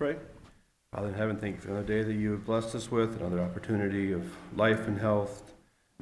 pray. 0.00 0.16
Father 0.94 1.08
in 1.08 1.14
heaven, 1.14 1.36
thank 1.36 1.56
you 1.56 1.60
for 1.60 1.68
another 1.72 1.86
day 1.86 2.02
that 2.02 2.14
you 2.14 2.30
have 2.30 2.46
blessed 2.46 2.74
us 2.74 2.90
with, 2.90 3.20
another 3.20 3.38
opportunity 3.38 4.12
of 4.12 4.34
life 4.56 4.88
and 4.88 4.98
health, 4.98 5.52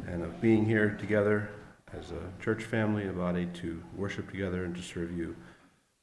and 0.07 0.23
of 0.23 0.41
being 0.41 0.65
here 0.65 0.91
together 1.01 1.49
as 1.93 2.13
a 2.13 2.41
church 2.41 2.63
family 2.63 3.09
a 3.09 3.13
body 3.13 3.47
to 3.55 3.83
worship 3.97 4.31
together 4.31 4.65
and 4.65 4.77
to 4.77 4.83
serve 4.83 5.11
you. 5.11 5.35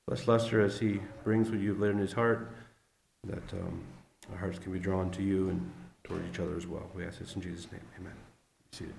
Bless 0.09 0.27
Lester 0.27 0.59
as 0.59 0.77
he 0.77 0.99
brings 1.23 1.49
what 1.49 1.61
you've 1.61 1.79
laid 1.79 1.91
in 1.91 1.99
his 1.99 2.11
heart, 2.11 2.51
that 3.23 3.53
um, 3.53 3.81
our 4.29 4.39
hearts 4.39 4.59
can 4.59 4.73
be 4.73 4.79
drawn 4.79 5.09
to 5.11 5.23
you 5.23 5.47
and 5.47 5.71
toward 6.03 6.21
each 6.29 6.41
other 6.41 6.57
as 6.57 6.67
well. 6.67 6.89
We 6.93 7.05
ask 7.05 7.19
this 7.19 7.33
in 7.37 7.41
Jesus' 7.41 7.71
name. 7.71 7.79
Amen. 7.97 8.11
Be 8.71 8.77
seated. 8.77 8.95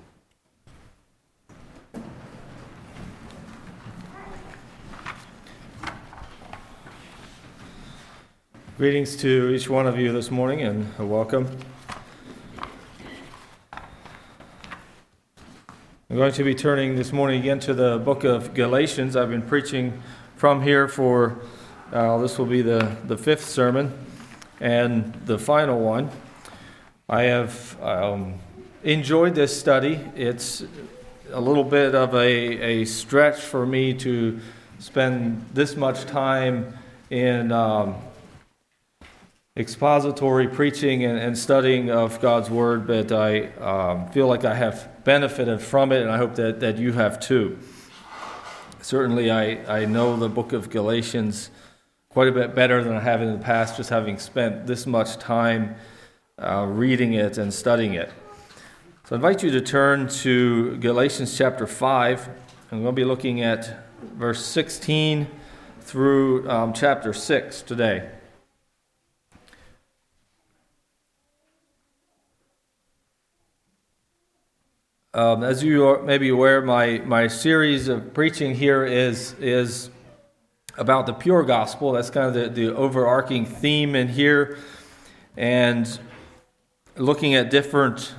Greetings 8.79 9.17
to 9.17 9.55
each 9.55 9.71
one 9.71 9.87
of 9.87 9.99
you 9.99 10.13
this 10.13 10.31
morning 10.31 10.61
and 10.61 10.99
welcome. 10.99 11.49
I'm 16.11 16.17
going 16.17 16.33
to 16.33 16.45
be 16.45 16.55
turning 16.55 16.95
this 16.95 17.11
morning 17.11 17.41
again 17.41 17.59
to 17.61 17.73
the 17.73 17.97
book 17.97 18.25
of 18.25 18.53
Galatians. 18.53 19.17
I've 19.17 19.31
been 19.31 19.41
preaching 19.41 20.03
from 20.37 20.61
here 20.61 20.89
for, 20.89 21.39
uh, 21.91 22.19
this 22.19 22.37
will 22.37 22.45
be 22.45 22.61
the, 22.61 22.95
the 23.07 23.17
fifth 23.17 23.47
sermon 23.47 23.95
and 24.61 25.15
the 25.25 25.39
final 25.39 25.81
one. 25.81 26.11
I 27.09 27.23
have 27.23 27.83
um, 27.83 28.35
enjoyed 28.85 29.35
this 29.35 29.59
study. 29.59 29.99
It's 30.15 30.63
a 31.33 31.41
little 31.41 31.65
bit 31.65 31.95
of 31.95 32.15
a, 32.15 32.19
a 32.19 32.85
stretch 32.85 33.41
for 33.41 33.65
me 33.65 33.95
to 33.95 34.39
spend 34.81 35.47
this 35.55 35.77
much 35.77 36.05
time 36.05 36.77
in. 37.09 37.53
Um, 37.53 37.95
expository 39.57 40.49
preaching 40.49 41.05
and, 41.05 41.19
and, 41.19 41.37
studying 41.37 41.91
of 41.91 42.21
God's 42.21 42.51
Word, 42.51 42.87
but 42.87 43.11
I 43.11 43.47
um, 43.55 44.09
feel 44.11 44.27
like 44.27 44.45
I 44.45 44.55
have 44.55 45.03
benefited 45.05 45.63
from 45.63 45.93
it, 45.93 46.03
and 46.03 46.11
I 46.11 46.19
hope 46.19 46.35
that, 46.35 46.61
that 46.61 46.77
you 46.77 46.93
have 46.93 47.19
too. 47.19 47.59
Certainly, 48.83 49.31
I, 49.31 49.81
I 49.81 49.85
know 49.87 50.17
the 50.17 50.29
book 50.29 50.53
of 50.53 50.69
Galatians 50.69 51.51
quite 52.11 52.29
a 52.29 52.33
bit 52.33 52.55
better 52.55 52.85
than 52.85 52.95
I 52.95 53.01
have 53.01 53.23
in 53.23 53.33
the 53.33 53.39
past, 53.39 53.77
just 53.77 53.91
having 53.91 54.19
spent 54.19 54.67
this 54.67 54.87
much 54.87 55.17
time 55.17 55.77
uh, 56.39 56.67
reading 56.69 57.15
it 57.15 57.39
and 57.39 57.53
studying 57.53 57.95
it. 57.95 58.11
So 59.05 59.15
I 59.15 59.17
invite 59.17 59.43
you 59.43 59.51
to 59.53 59.61
turn 59.61 60.09
to 60.09 60.77
Galatians 60.79 61.37
chapter 61.37 61.67
5. 61.67 62.29
I'm 62.73 62.83
going 62.83 62.85
to 62.85 62.93
be 62.93 63.05
looking 63.05 63.41
at 63.43 63.87
verse 64.03 64.45
16 64.45 65.27
through 65.81 66.49
um, 66.51 66.73
chapter 66.73 67.13
6 67.13 67.63
today. 67.63 68.11
Um, 75.17 75.43
as 75.43 75.65
you 75.65 75.99
may 76.03 76.19
be 76.19 76.29
aware, 76.29 76.61
my, 76.61 76.99
my 77.07 77.27
series 77.27 77.89
of 77.89 78.13
preaching 78.13 78.55
here 78.55 78.85
is, 78.85 79.35
is 79.41 79.89
about 80.77 81.07
the 81.07 81.15
pure 81.15 81.43
gospel. 81.43 81.93
That's 81.93 82.11
kind 82.11 82.27
of 82.27 82.35
the, 82.35 82.51
the 82.51 82.77
overarching 82.77 83.47
theme 83.47 83.95
in 83.95 84.09
here. 84.09 84.59
And 85.35 85.99
looking 86.99 87.35
at 87.35 87.49
different 87.49 88.15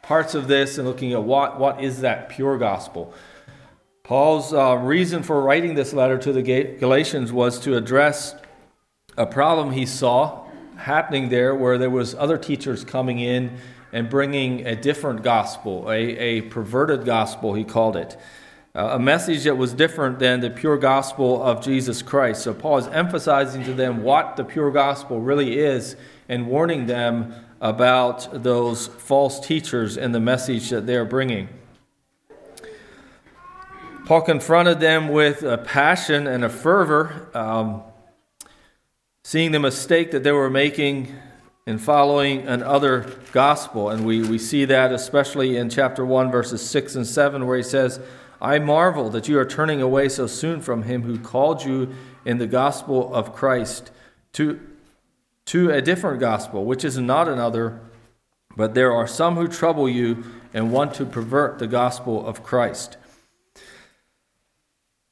parts 0.00 0.34
of 0.34 0.48
this 0.48 0.78
and 0.78 0.88
looking 0.88 1.12
at 1.12 1.22
what, 1.22 1.60
what 1.60 1.84
is 1.84 2.00
that 2.00 2.30
pure 2.30 2.56
gospel. 2.56 3.12
Paul's 4.02 4.54
uh, 4.54 4.76
reason 4.76 5.22
for 5.22 5.42
writing 5.42 5.74
this 5.74 5.92
letter 5.92 6.16
to 6.16 6.32
the 6.32 6.40
Galatians 6.80 7.30
was 7.30 7.60
to 7.60 7.76
address 7.76 8.34
a 9.18 9.26
problem 9.26 9.72
he 9.72 9.84
saw 9.84 10.46
happening 10.76 11.28
there 11.28 11.54
where 11.54 11.76
there 11.76 11.90
was 11.90 12.14
other 12.14 12.38
teachers 12.38 12.86
coming 12.86 13.18
in 13.18 13.58
and 13.92 14.08
bringing 14.08 14.66
a 14.66 14.74
different 14.74 15.22
gospel, 15.22 15.90
a, 15.90 15.98
a 15.98 16.40
perverted 16.42 17.04
gospel, 17.04 17.54
he 17.54 17.64
called 17.64 17.96
it. 17.96 18.16
Uh, 18.74 18.92
a 18.92 18.98
message 18.98 19.44
that 19.44 19.58
was 19.58 19.74
different 19.74 20.18
than 20.18 20.40
the 20.40 20.48
pure 20.48 20.78
gospel 20.78 21.42
of 21.42 21.62
Jesus 21.62 22.00
Christ. 22.00 22.42
So 22.42 22.54
Paul 22.54 22.78
is 22.78 22.86
emphasizing 22.86 23.64
to 23.64 23.74
them 23.74 24.02
what 24.02 24.36
the 24.36 24.44
pure 24.44 24.70
gospel 24.70 25.20
really 25.20 25.58
is 25.58 25.94
and 26.26 26.46
warning 26.46 26.86
them 26.86 27.34
about 27.60 28.42
those 28.42 28.86
false 28.86 29.38
teachers 29.38 29.98
and 29.98 30.14
the 30.14 30.20
message 30.20 30.70
that 30.70 30.86
they're 30.86 31.04
bringing. 31.04 31.50
Paul 34.06 34.22
confronted 34.22 34.80
them 34.80 35.08
with 35.08 35.42
a 35.42 35.58
passion 35.58 36.26
and 36.26 36.42
a 36.42 36.48
fervor, 36.48 37.28
um, 37.34 37.82
seeing 39.22 39.52
the 39.52 39.60
mistake 39.60 40.10
that 40.12 40.24
they 40.24 40.32
were 40.32 40.50
making 40.50 41.14
in 41.66 41.78
following 41.78 42.46
another 42.46 43.06
gospel. 43.30 43.90
And 43.90 44.04
we, 44.04 44.22
we 44.22 44.38
see 44.38 44.64
that 44.64 44.92
especially 44.92 45.56
in 45.56 45.70
chapter 45.70 46.04
1, 46.04 46.30
verses 46.30 46.68
6 46.68 46.96
and 46.96 47.06
7, 47.06 47.46
where 47.46 47.56
he 47.56 47.62
says, 47.62 48.00
I 48.40 48.58
marvel 48.58 49.08
that 49.10 49.28
you 49.28 49.38
are 49.38 49.44
turning 49.44 49.80
away 49.80 50.08
so 50.08 50.26
soon 50.26 50.60
from 50.60 50.82
him 50.82 51.02
who 51.02 51.18
called 51.18 51.64
you 51.64 51.94
in 52.24 52.38
the 52.38 52.48
gospel 52.48 53.14
of 53.14 53.32
Christ 53.32 53.92
to, 54.32 54.58
to 55.46 55.70
a 55.70 55.80
different 55.80 56.18
gospel, 56.18 56.64
which 56.64 56.84
is 56.84 56.98
not 56.98 57.28
another, 57.28 57.80
but 58.56 58.74
there 58.74 58.92
are 58.92 59.06
some 59.06 59.36
who 59.36 59.46
trouble 59.46 59.88
you 59.88 60.24
and 60.52 60.72
want 60.72 60.94
to 60.94 61.06
pervert 61.06 61.60
the 61.60 61.68
gospel 61.68 62.26
of 62.26 62.42
Christ. 62.42 62.96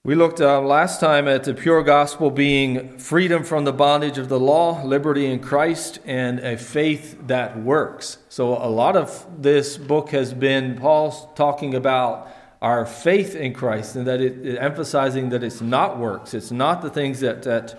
We 0.03 0.15
looked 0.15 0.41
uh, 0.41 0.62
last 0.62 0.99
time 0.99 1.28
at 1.28 1.44
the 1.44 1.53
pure 1.53 1.83
gospel 1.83 2.31
being 2.31 2.97
freedom 2.97 3.44
from 3.44 3.65
the 3.65 3.72
bondage 3.75 4.16
of 4.16 4.31
the 4.31 4.41
law, 4.41 4.83
liberty 4.83 5.27
in 5.27 5.41
Christ, 5.41 5.99
and 6.06 6.41
a 6.41 6.56
faith 6.56 7.19
that 7.27 7.61
works. 7.61 8.16
So, 8.31 8.56
a 8.56 8.71
lot 8.71 8.97
of 8.97 9.27
this 9.43 9.77
book 9.77 10.09
has 10.12 10.33
been 10.33 10.77
Paul 10.77 11.31
talking 11.37 11.75
about 11.75 12.28
our 12.62 12.87
faith 12.87 13.34
in 13.34 13.53
Christ 13.53 13.94
and 13.94 14.06
that 14.06 14.22
it, 14.22 14.39
it 14.39 14.56
emphasizing 14.56 15.28
that 15.28 15.43
it's 15.43 15.60
not 15.60 15.99
works. 15.99 16.33
It's 16.33 16.50
not 16.50 16.81
the 16.81 16.89
things 16.89 17.21
that, 17.21 17.43
that 17.43 17.78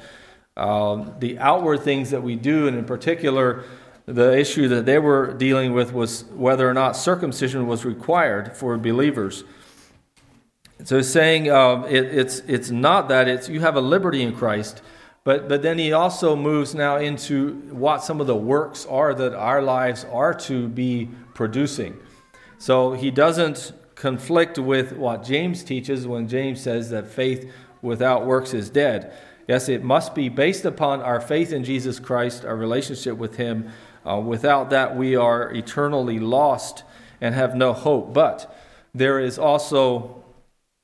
um, 0.56 1.16
the 1.18 1.40
outward 1.40 1.80
things 1.80 2.12
that 2.12 2.22
we 2.22 2.36
do, 2.36 2.68
and 2.68 2.78
in 2.78 2.86
particular, 2.86 3.64
the 4.06 4.38
issue 4.38 4.68
that 4.68 4.86
they 4.86 5.00
were 5.00 5.34
dealing 5.34 5.74
with 5.74 5.92
was 5.92 6.26
whether 6.26 6.70
or 6.70 6.74
not 6.76 6.96
circumcision 6.96 7.66
was 7.66 7.84
required 7.84 8.56
for 8.56 8.78
believers. 8.78 9.44
So 10.84 10.98
he's 10.98 11.12
saying 11.12 11.50
um, 11.52 11.86
it, 11.86 12.06
it's, 12.06 12.40
it's 12.48 12.72
not 12.72 13.10
that, 13.10 13.28
it's 13.28 13.48
you 13.48 13.60
have 13.60 13.76
a 13.76 13.82
liberty 13.82 14.24
in 14.24 14.36
Christ, 14.36 14.82
but, 15.24 15.48
but 15.48 15.62
then 15.62 15.78
he 15.78 15.94
also 15.94 16.36
moves 16.36 16.74
now 16.74 16.98
into 16.98 17.54
what 17.72 18.04
some 18.04 18.20
of 18.20 18.28
the 18.28 18.36
works 18.36 18.86
are 18.88 19.14
that 19.14 19.34
our 19.34 19.62
lives 19.62 20.06
are 20.12 20.34
to 20.34 20.68
be 20.68 21.10
producing. 21.34 21.98
So 22.58 22.94
he 22.94 23.12
doesn't 23.12 23.74
conflict 23.96 24.58
with 24.58 24.94
what 24.94 25.24
James 25.24 25.64
teaches 25.64 26.08
when 26.08 26.28
James 26.28 26.62
says 26.62 26.90
that 26.90 27.08
faith 27.08 27.52
without 27.84 28.26
works 28.26 28.54
is 28.54 28.70
dead. 28.70 29.14
Yes, 29.48 29.70
it 29.70 29.84
must 29.84 30.16
be 30.16 30.30
based 30.30 30.66
upon 30.66 31.02
our 31.02 31.22
faith 31.22 31.52
in 31.52 31.64
Jesus 31.64 32.00
Christ, 32.00 32.46
our 32.46 32.56
relationship 32.56 33.18
with 33.18 33.38
him. 33.38 33.70
Uh, 34.08 34.20
without 34.20 34.72
that, 34.72 34.96
we 34.96 35.16
are 35.16 35.52
eternally 35.54 36.20
lost 36.20 36.84
and 37.20 37.36
have 37.36 37.56
no 37.56 37.74
hope. 37.74 38.14
But 38.14 38.56
there 38.94 39.20
is 39.20 39.38
also 39.38 40.21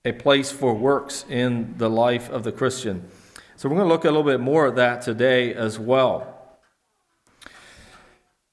a 0.07 0.13
place 0.13 0.51
for 0.51 0.73
works 0.73 1.25
in 1.29 1.75
the 1.78 1.90
life 1.90 2.29
of 2.29 2.44
the 2.44 2.51
Christian. 2.51 3.09
So 3.57 3.68
we're 3.68 3.75
going 3.75 3.90
to 3.90 3.94
look 3.94 4.06
a 4.06 4.07
little 4.07 4.23
bit 4.23 4.40
more 4.40 4.68
at 4.68 4.75
that 4.75 5.01
today 5.01 5.53
as 5.53 5.78
well. 5.78 6.34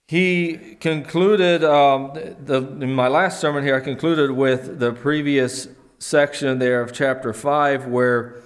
He 0.08 0.76
concluded, 0.80 1.62
um, 1.62 2.12
the, 2.14 2.56
in 2.56 2.92
my 2.92 3.06
last 3.06 3.40
sermon 3.40 3.62
here, 3.62 3.76
I 3.76 3.80
concluded 3.80 4.32
with 4.32 4.80
the 4.80 4.92
previous 4.92 5.68
section 5.98 6.58
there 6.58 6.80
of 6.80 6.92
chapter 6.92 7.32
5, 7.32 7.86
where 7.86 8.42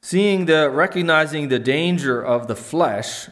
seeing 0.00 0.46
the, 0.46 0.70
recognizing 0.70 1.48
the 1.48 1.58
danger 1.58 2.24
of 2.24 2.48
the 2.48 2.56
flesh, 2.56 3.28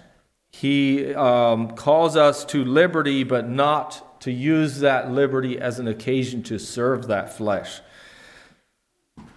he 0.53 1.15
um, 1.15 1.71
calls 1.71 2.17
us 2.17 2.45
to 2.47 2.63
liberty, 2.63 3.25
but 3.25 3.49
not 3.49 4.21
to 4.21 4.31
use 4.31 4.81
that 4.81 5.11
liberty 5.11 5.59
as 5.59 5.79
an 5.79 5.89
occasion 5.89 6.43
to 6.43 6.59
serve 6.59 7.07
that 7.07 7.33
flesh. 7.33 7.81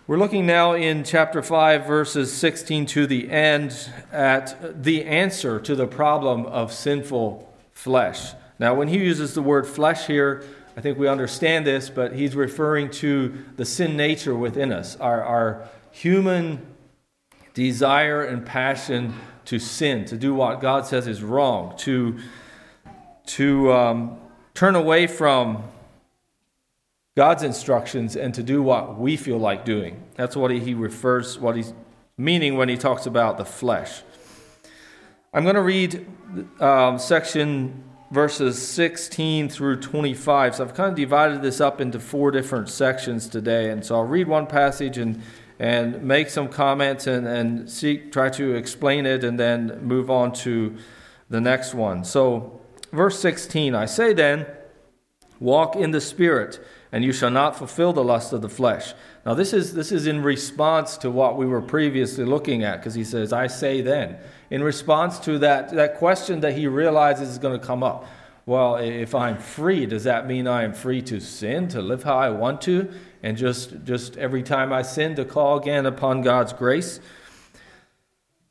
We're 0.07 0.17
looking 0.17 0.45
now 0.45 0.71
in 0.71 1.03
chapter 1.03 1.41
5, 1.41 1.85
verses 1.85 2.31
16 2.31 2.85
to 2.85 3.07
the 3.07 3.29
end, 3.29 3.89
at 4.09 4.81
the 4.81 5.03
answer 5.03 5.59
to 5.59 5.75
the 5.75 5.85
problem 5.85 6.45
of 6.45 6.71
sinful 6.71 7.53
flesh. 7.73 8.31
Now, 8.57 8.73
when 8.73 8.87
he 8.87 8.99
uses 8.99 9.33
the 9.33 9.41
word 9.41 9.67
flesh 9.67 10.07
here, 10.07 10.45
I 10.77 10.79
think 10.79 10.97
we 10.97 11.09
understand 11.09 11.67
this, 11.67 11.89
but 11.89 12.13
he's 12.13 12.37
referring 12.37 12.89
to 12.91 13.37
the 13.57 13.65
sin 13.65 13.97
nature 13.97 14.33
within 14.33 14.71
us, 14.71 14.95
our, 14.95 15.21
our 15.21 15.67
human 15.91 16.65
desire 17.53 18.23
and 18.23 18.45
passion 18.45 19.13
to 19.43 19.59
sin, 19.59 20.05
to 20.05 20.15
do 20.15 20.33
what 20.33 20.61
God 20.61 20.87
says 20.87 21.05
is 21.07 21.21
wrong, 21.21 21.75
to, 21.79 22.17
to 23.25 23.73
um, 23.73 24.17
turn 24.53 24.75
away 24.75 25.05
from 25.05 25.65
God's 27.17 27.41
instructions 27.41 28.15
and 28.15 28.31
to 28.35 28.43
do 28.43 28.61
what 28.61 28.99
we 28.99 29.17
feel 29.17 29.39
like 29.39 29.65
doing. 29.65 30.03
That's 30.13 30.35
what 30.35 30.51
he 30.51 30.75
refers, 30.75 31.39
what 31.39 31.55
he's 31.55 31.73
meaning 32.15 32.57
when 32.57 32.69
he 32.69 32.77
talks 32.77 33.07
about 33.07 33.39
the 33.39 33.43
flesh. 33.43 34.03
I'm 35.33 35.41
going 35.41 35.55
to 35.55 35.63
read 35.63 36.05
um, 36.59 36.99
section 36.99 37.83
verses 38.11 38.61
16 38.67 39.49
through 39.49 39.81
25. 39.81 40.57
So 40.57 40.63
I've 40.63 40.75
kind 40.75 40.91
of 40.91 40.95
divided 40.95 41.41
this 41.41 41.59
up 41.59 41.81
into 41.81 41.99
four 41.99 42.29
different 42.29 42.69
sections 42.69 43.27
today. 43.27 43.71
And 43.71 43.83
so 43.83 43.95
I'll 43.95 44.03
read 44.03 44.27
one 44.27 44.45
passage 44.45 44.99
and, 44.99 45.23
and 45.57 46.03
make 46.03 46.29
some 46.29 46.47
comments 46.47 47.07
and, 47.07 47.25
and 47.25 47.67
seek, 47.67 48.11
try 48.11 48.29
to 48.29 48.53
explain 48.53 49.07
it 49.07 49.23
and 49.23 49.39
then 49.39 49.79
move 49.81 50.11
on 50.11 50.33
to 50.33 50.77
the 51.31 51.41
next 51.41 51.73
one. 51.73 52.03
So, 52.03 52.61
verse 52.91 53.19
16 53.19 53.73
I 53.73 53.87
say 53.87 54.13
then, 54.13 54.45
walk 55.39 55.75
in 55.75 55.89
the 55.89 55.99
Spirit, 55.99 56.59
and 56.91 57.03
you 57.03 57.11
shall 57.11 57.29
not 57.29 57.57
fulfill 57.57 57.93
the 57.93 58.03
lust 58.03 58.33
of 58.33 58.41
the 58.41 58.49
flesh. 58.49 58.93
Now, 59.25 59.33
this 59.33 59.53
is, 59.53 59.73
this 59.73 59.91
is 59.91 60.07
in 60.07 60.23
response 60.23 60.97
to 60.97 61.11
what 61.11 61.37
we 61.37 61.45
were 61.45 61.61
previously 61.61 62.23
looking 62.23 62.63
at, 62.63 62.77
because 62.77 62.95
he 62.95 63.03
says, 63.03 63.33
I 63.33 63.47
say 63.47 63.81
then. 63.81 64.17
In 64.49 64.63
response 64.63 65.19
to 65.19 65.39
that, 65.39 65.71
that 65.71 65.97
question 65.97 66.39
that 66.41 66.53
he 66.53 66.67
realizes 66.67 67.29
is 67.29 67.37
going 67.37 67.59
to 67.59 67.65
come 67.65 67.83
up. 67.83 68.07
Well, 68.45 68.77
if 68.77 69.13
I'm 69.13 69.37
free, 69.37 69.85
does 69.85 70.05
that 70.05 70.25
mean 70.25 70.47
I 70.47 70.63
am 70.63 70.73
free 70.73 71.01
to 71.01 71.19
sin, 71.19 71.67
to 71.69 71.81
live 71.81 72.03
how 72.03 72.17
I 72.17 72.29
want 72.29 72.61
to, 72.61 72.89
and 73.21 73.35
just, 73.35 73.83
just 73.83 74.15
every 74.15 74.41
time 74.41 74.71
I 74.71 74.83
sin 74.83 75.15
to 75.15 75.25
call 75.25 75.59
again 75.59 75.85
upon 75.85 76.21
God's 76.21 76.53
grace? 76.53 77.01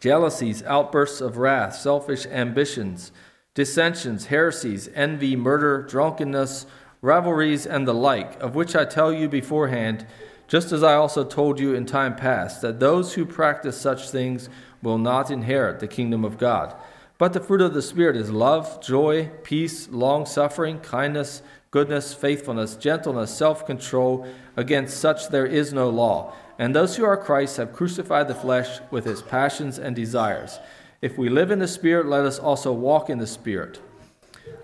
jealousies, 0.00 0.62
outbursts 0.64 1.20
of 1.20 1.38
wrath, 1.38 1.74
selfish 1.74 2.26
ambitions, 2.26 3.12
dissensions, 3.54 4.26
heresies, 4.26 4.88
envy, 4.94 5.34
murder, 5.34 5.82
drunkenness, 5.82 6.66
revelries, 7.00 7.66
and 7.66 7.86
the 7.86 7.94
like, 7.94 8.40
of 8.40 8.54
which 8.54 8.76
I 8.76 8.84
tell 8.84 9.12
you 9.12 9.28
beforehand, 9.28 10.06
just 10.46 10.72
as 10.72 10.82
I 10.82 10.94
also 10.94 11.24
told 11.24 11.60
you 11.60 11.74
in 11.74 11.84
time 11.84 12.16
past, 12.16 12.62
that 12.62 12.80
those 12.80 13.14
who 13.14 13.26
practice 13.26 13.78
such 13.78 14.10
things 14.10 14.48
will 14.82 14.98
not 14.98 15.30
inherit 15.30 15.80
the 15.80 15.88
kingdom 15.88 16.24
of 16.24 16.38
God. 16.38 16.74
But 17.18 17.32
the 17.32 17.40
fruit 17.40 17.60
of 17.60 17.74
the 17.74 17.82
Spirit 17.82 18.16
is 18.16 18.30
love, 18.30 18.80
joy, 18.80 19.30
peace, 19.42 19.88
long 19.88 20.24
suffering, 20.24 20.78
kindness, 20.78 21.42
goodness, 21.70 22.14
faithfulness, 22.14 22.76
gentleness, 22.76 23.36
self 23.36 23.66
control. 23.66 24.26
Against 24.56 24.98
such 24.98 25.28
there 25.28 25.46
is 25.46 25.72
no 25.72 25.90
law. 25.90 26.32
And 26.58 26.74
those 26.74 26.96
who 26.96 27.04
are 27.04 27.16
Christ 27.16 27.56
have 27.58 27.72
crucified 27.72 28.26
the 28.26 28.34
flesh 28.34 28.80
with 28.90 29.06
its 29.06 29.22
passions 29.22 29.78
and 29.78 29.94
desires. 29.94 30.58
If 31.00 31.16
we 31.16 31.28
live 31.28 31.52
in 31.52 31.60
the 31.60 31.68
Spirit, 31.68 32.06
let 32.06 32.24
us 32.24 32.38
also 32.40 32.72
walk 32.72 33.08
in 33.08 33.18
the 33.18 33.26
Spirit. 33.26 33.80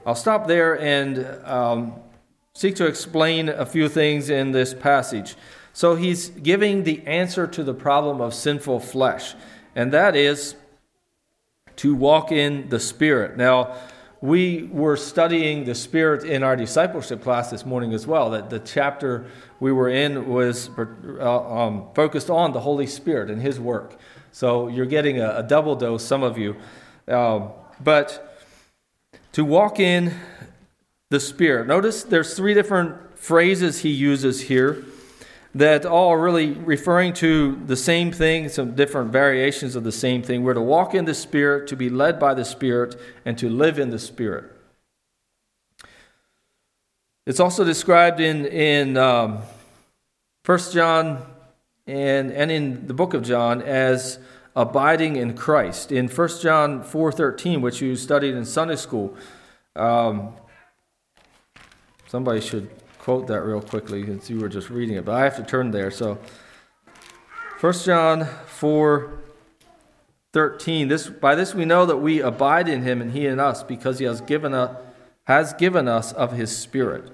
I'll 0.05 0.17
stop 0.17 0.49
there 0.49 0.81
and 0.81 1.25
um, 1.45 1.95
seek 2.55 2.75
to 2.77 2.87
explain 2.87 3.49
a 3.49 3.65
few 3.65 3.89
things 3.89 4.29
in 4.29 4.51
this 4.51 4.75
passage. 4.75 5.37
So 5.73 5.95
he's 5.95 6.29
giving 6.29 6.83
the 6.83 7.07
answer 7.07 7.47
to 7.47 7.63
the 7.63 7.75
problem 7.75 8.21
of 8.21 8.35
sinful 8.35 8.81
flesh, 8.81 9.35
and 9.75 9.93
that 9.93 10.15
is 10.17 10.57
to 11.77 11.95
walk 11.95 12.31
in 12.31 12.69
the 12.69 12.81
Spirit. 12.81 13.37
Now, 13.37 13.77
we 14.25 14.63
were 14.73 14.97
studying 14.97 15.65
the 15.65 15.75
Spirit 15.75 16.25
in 16.25 16.43
our 16.43 16.57
discipleship 16.57 17.23
class 17.23 17.51
this 17.51 17.67
morning 17.67 17.93
as 17.93 18.07
well. 18.07 18.31
That 18.31 18.49
the 18.49 18.59
chapter 18.59 19.27
we 19.61 19.71
were 19.71 19.91
in 19.91 20.31
was 20.31 20.71
uh, 20.79 21.67
um, 21.67 21.89
focused 21.95 22.31
on 22.31 22.53
the 22.53 22.61
Holy 22.61 22.87
Spirit 22.87 23.29
and 23.29 23.43
His 23.43 23.61
work. 23.61 24.01
So 24.33 24.69
you're 24.69 24.87
getting 24.87 25.21
a, 25.21 25.41
a 25.41 25.43
double 25.43 25.77
dose, 25.77 26.03
some 26.03 26.23
of 26.23 26.39
you. 26.39 26.57
Um, 27.07 27.51
but 27.83 28.41
to 29.33 29.45
walk 29.45 29.79
in 29.79 30.15
the 31.11 31.21
Spirit. 31.21 31.67
Notice 31.67 32.03
there's 32.03 32.35
three 32.35 32.55
different 32.55 33.19
phrases 33.19 33.83
he 33.83 33.91
uses 33.91 34.41
here 34.41 34.87
that 35.55 35.87
all 35.87 36.17
really 36.17 36.53
referring 36.53 37.13
to 37.15 37.61
the 37.67 37.77
same 37.77 38.11
thing, 38.11 38.49
some 38.49 38.75
different 38.75 39.13
variations 39.13 39.77
of 39.77 39.85
the 39.85 39.93
same 39.93 40.23
thing. 40.23 40.43
We're 40.43 40.55
to 40.55 40.61
walk 40.61 40.95
in 40.95 41.05
the 41.05 41.15
Spirit, 41.15 41.69
to 41.69 41.77
be 41.77 41.89
led 41.89 42.19
by 42.19 42.35
the 42.35 42.45
Spirit, 42.45 42.97
and 43.25 43.39
to 43.39 43.49
live 43.49 43.79
in 43.79 43.91
the 43.91 43.99
Spirit. 43.99 44.51
It's 47.27 47.41
also 47.41 47.65
described 47.65 48.21
in, 48.21 48.47
in 48.47 48.97
um, 48.97 49.43
1 50.45 50.59
John 50.73 51.25
and, 51.87 52.33
and 52.33 52.51
in 52.51 52.87
the 52.87 52.95
book 52.95 53.15
of 53.15 53.23
John 53.23 53.63
as 53.63 54.19
abiding 54.57 55.17
in 55.17 55.35
Christ. 55.35 55.93
In 55.93 56.09
1 56.09 56.29
John 56.41 56.83
4.13, 56.83 57.61
which 57.61 57.81
you 57.81 57.97
studied 57.97 58.35
in 58.35 58.45
Sunday 58.45 58.77
school, 58.77 59.17
um, 59.77 60.35
somebody 62.09 62.41
should 62.41 62.69
quote 63.05 63.27
that 63.27 63.43
real 63.43 63.61
quickly 63.61 64.03
since 64.07 64.31
you 64.31 64.41
were 64.41 64.49
just 64.49 64.71
reading 64.71 64.97
it, 64.97 65.05
but 65.05 65.15
I 65.15 65.25
have 65.25 65.37
to 65.37 65.43
turn 65.43 65.73
there. 65.73 65.91
So 65.91 66.19
1 67.61 67.73
John 67.85 68.25
4 68.47 69.19
13. 70.33 70.89
This 70.89 71.09
by 71.09 71.35
this 71.35 71.55
we 71.55 71.67
know 71.67 71.85
that 71.85 71.99
we 71.99 72.21
abide 72.21 72.67
in 72.67 72.83
him 72.83 73.03
and 73.03 73.13
he 73.13 73.27
in 73.27 73.39
us, 73.39 73.63
because 73.63 73.99
he 73.99 74.07
has 74.07 74.23
given 74.23 74.55
us 74.55 74.75
has 75.25 75.53
given 75.53 75.87
us 75.87 76.13
of 76.13 76.33
his 76.33 76.57
spirit. 76.57 77.11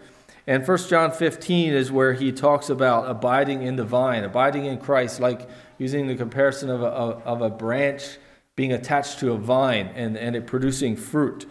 And 0.46 0.66
1 0.66 0.78
John 0.88 1.10
15 1.10 1.72
is 1.72 1.90
where 1.90 2.12
he 2.12 2.31
talks 2.31 2.70
about 2.70 3.10
abiding 3.10 3.62
in 3.62 3.75
the 3.75 3.84
vine, 3.84 4.22
abiding 4.22 4.66
in 4.66 4.78
Christ, 4.78 5.19
like 5.19 5.48
using 5.76 6.06
the 6.06 6.14
comparison 6.14 6.70
of 6.70 6.82
a, 6.82 6.87
of 6.87 7.42
a 7.42 7.50
branch 7.50 8.19
being 8.54 8.72
attached 8.72 9.19
to 9.20 9.32
a 9.32 9.37
vine 9.37 9.88
and, 9.94 10.16
and 10.16 10.37
it 10.37 10.46
producing 10.46 10.96
fruit. 10.96 11.48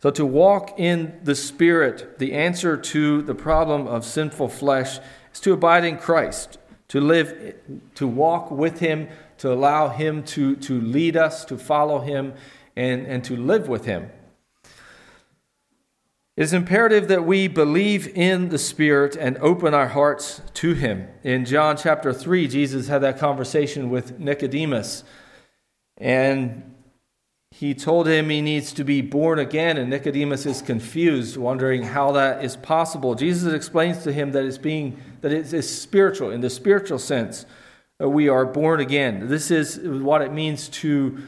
So, 0.00 0.10
to 0.10 0.24
walk 0.24 0.78
in 0.78 1.18
the 1.24 1.34
Spirit, 1.34 2.18
the 2.18 2.32
answer 2.32 2.76
to 2.76 3.22
the 3.22 3.34
problem 3.34 3.88
of 3.88 4.04
sinful 4.04 4.48
flesh 4.48 5.00
is 5.32 5.40
to 5.40 5.52
abide 5.52 5.84
in 5.84 5.98
Christ, 5.98 6.58
to 6.88 7.00
live, 7.00 7.56
to 7.96 8.06
walk 8.06 8.52
with 8.52 8.78
Him, 8.78 9.08
to 9.38 9.52
allow 9.52 9.88
Him 9.88 10.22
to, 10.24 10.54
to 10.56 10.80
lead 10.80 11.16
us, 11.16 11.44
to 11.46 11.58
follow 11.58 12.00
Him, 12.00 12.34
and, 12.76 13.06
and 13.06 13.24
to 13.24 13.34
live 13.34 13.68
with 13.68 13.86
Him. 13.86 14.10
It 16.36 16.42
is 16.42 16.52
imperative 16.52 17.08
that 17.08 17.24
we 17.24 17.48
believe 17.48 18.06
in 18.16 18.50
the 18.50 18.58
Spirit 18.58 19.16
and 19.16 19.36
open 19.38 19.74
our 19.74 19.88
hearts 19.88 20.40
to 20.54 20.74
Him. 20.74 21.08
In 21.24 21.44
John 21.44 21.76
chapter 21.76 22.12
3, 22.12 22.46
Jesus 22.46 22.86
had 22.86 23.00
that 23.00 23.18
conversation 23.18 23.90
with 23.90 24.20
Nicodemus. 24.20 25.02
And 25.96 26.76
he 27.50 27.74
told 27.74 28.06
him 28.06 28.28
he 28.28 28.40
needs 28.40 28.72
to 28.74 28.84
be 28.84 29.00
born 29.00 29.38
again, 29.38 29.78
and 29.78 29.90
Nicodemus 29.90 30.46
is 30.46 30.62
confused, 30.62 31.36
wondering 31.36 31.82
how 31.82 32.12
that 32.12 32.44
is 32.44 32.56
possible. 32.56 33.14
Jesus 33.14 33.52
explains 33.52 34.02
to 34.04 34.12
him 34.12 34.32
that 34.32 34.44
it's 34.44 34.58
being 34.58 35.00
that 35.22 35.32
it 35.32 35.52
is 35.52 35.68
spiritual 35.68 36.30
in 36.30 36.40
the 36.40 36.50
spiritual 36.50 36.98
sense. 36.98 37.46
Uh, 38.00 38.08
we 38.08 38.28
are 38.28 38.44
born 38.44 38.78
again. 38.80 39.28
This 39.28 39.50
is 39.50 39.78
what 39.78 40.22
it 40.22 40.32
means 40.32 40.68
to 40.68 41.18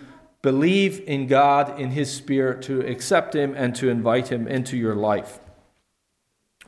believe 0.42 1.02
in 1.06 1.26
God, 1.26 1.80
in 1.80 1.90
His 1.90 2.12
Spirit, 2.14 2.62
to 2.62 2.80
accept 2.86 3.34
Him, 3.34 3.54
and 3.56 3.74
to 3.76 3.88
invite 3.88 4.28
Him 4.28 4.46
into 4.46 4.76
your 4.76 4.94
life. 4.94 5.40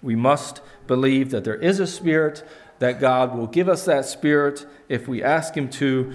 We 0.02 0.16
must 0.16 0.60
believe 0.86 1.30
that 1.30 1.44
there 1.44 1.56
is 1.56 1.78
a 1.78 1.86
Spirit, 1.86 2.42
that 2.80 3.00
God 3.00 3.36
will 3.36 3.46
give 3.46 3.68
us 3.68 3.84
that 3.84 4.04
Spirit 4.04 4.66
if 4.88 5.06
we 5.06 5.22
ask 5.22 5.54
Him 5.54 5.68
to 5.70 6.12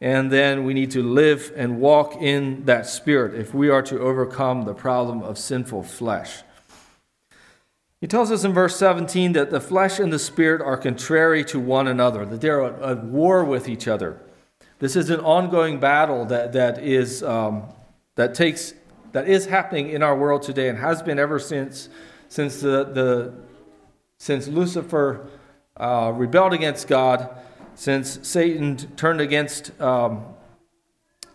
and 0.00 0.30
then 0.30 0.64
we 0.64 0.74
need 0.74 0.90
to 0.90 1.02
live 1.02 1.52
and 1.56 1.80
walk 1.80 2.20
in 2.20 2.64
that 2.66 2.86
spirit 2.86 3.34
if 3.34 3.54
we 3.54 3.68
are 3.70 3.82
to 3.82 3.98
overcome 4.00 4.62
the 4.62 4.74
problem 4.74 5.22
of 5.22 5.38
sinful 5.38 5.82
flesh. 5.82 6.42
He 8.00 8.06
tells 8.06 8.30
us 8.30 8.44
in 8.44 8.52
verse 8.52 8.76
17 8.76 9.32
that 9.32 9.50
the 9.50 9.60
flesh 9.60 9.98
and 9.98 10.12
the 10.12 10.18
spirit 10.18 10.60
are 10.60 10.76
contrary 10.76 11.44
to 11.46 11.58
one 11.58 11.88
another, 11.88 12.26
that 12.26 12.42
they're 12.42 12.62
at 12.62 13.04
war 13.04 13.42
with 13.42 13.68
each 13.68 13.88
other. 13.88 14.20
This 14.78 14.96
is 14.96 15.08
an 15.08 15.20
ongoing 15.20 15.80
battle 15.80 16.26
that, 16.26 16.52
that, 16.52 16.82
is, 16.82 17.22
um, 17.22 17.64
that, 18.16 18.34
takes, 18.34 18.74
that 19.12 19.26
is 19.26 19.46
happening 19.46 19.88
in 19.88 20.02
our 20.02 20.14
world 20.14 20.42
today 20.42 20.68
and 20.68 20.78
has 20.78 21.00
been 21.02 21.18
ever 21.18 21.38
since, 21.38 21.88
since, 22.28 22.60
the, 22.60 22.84
the, 22.84 23.32
since 24.18 24.46
Lucifer 24.46 25.26
uh, 25.78 26.12
rebelled 26.14 26.52
against 26.52 26.88
God 26.88 27.34
since 27.76 28.18
Satan 28.26 28.78
turned 28.96 29.20
against, 29.20 29.78
um, 29.80 30.24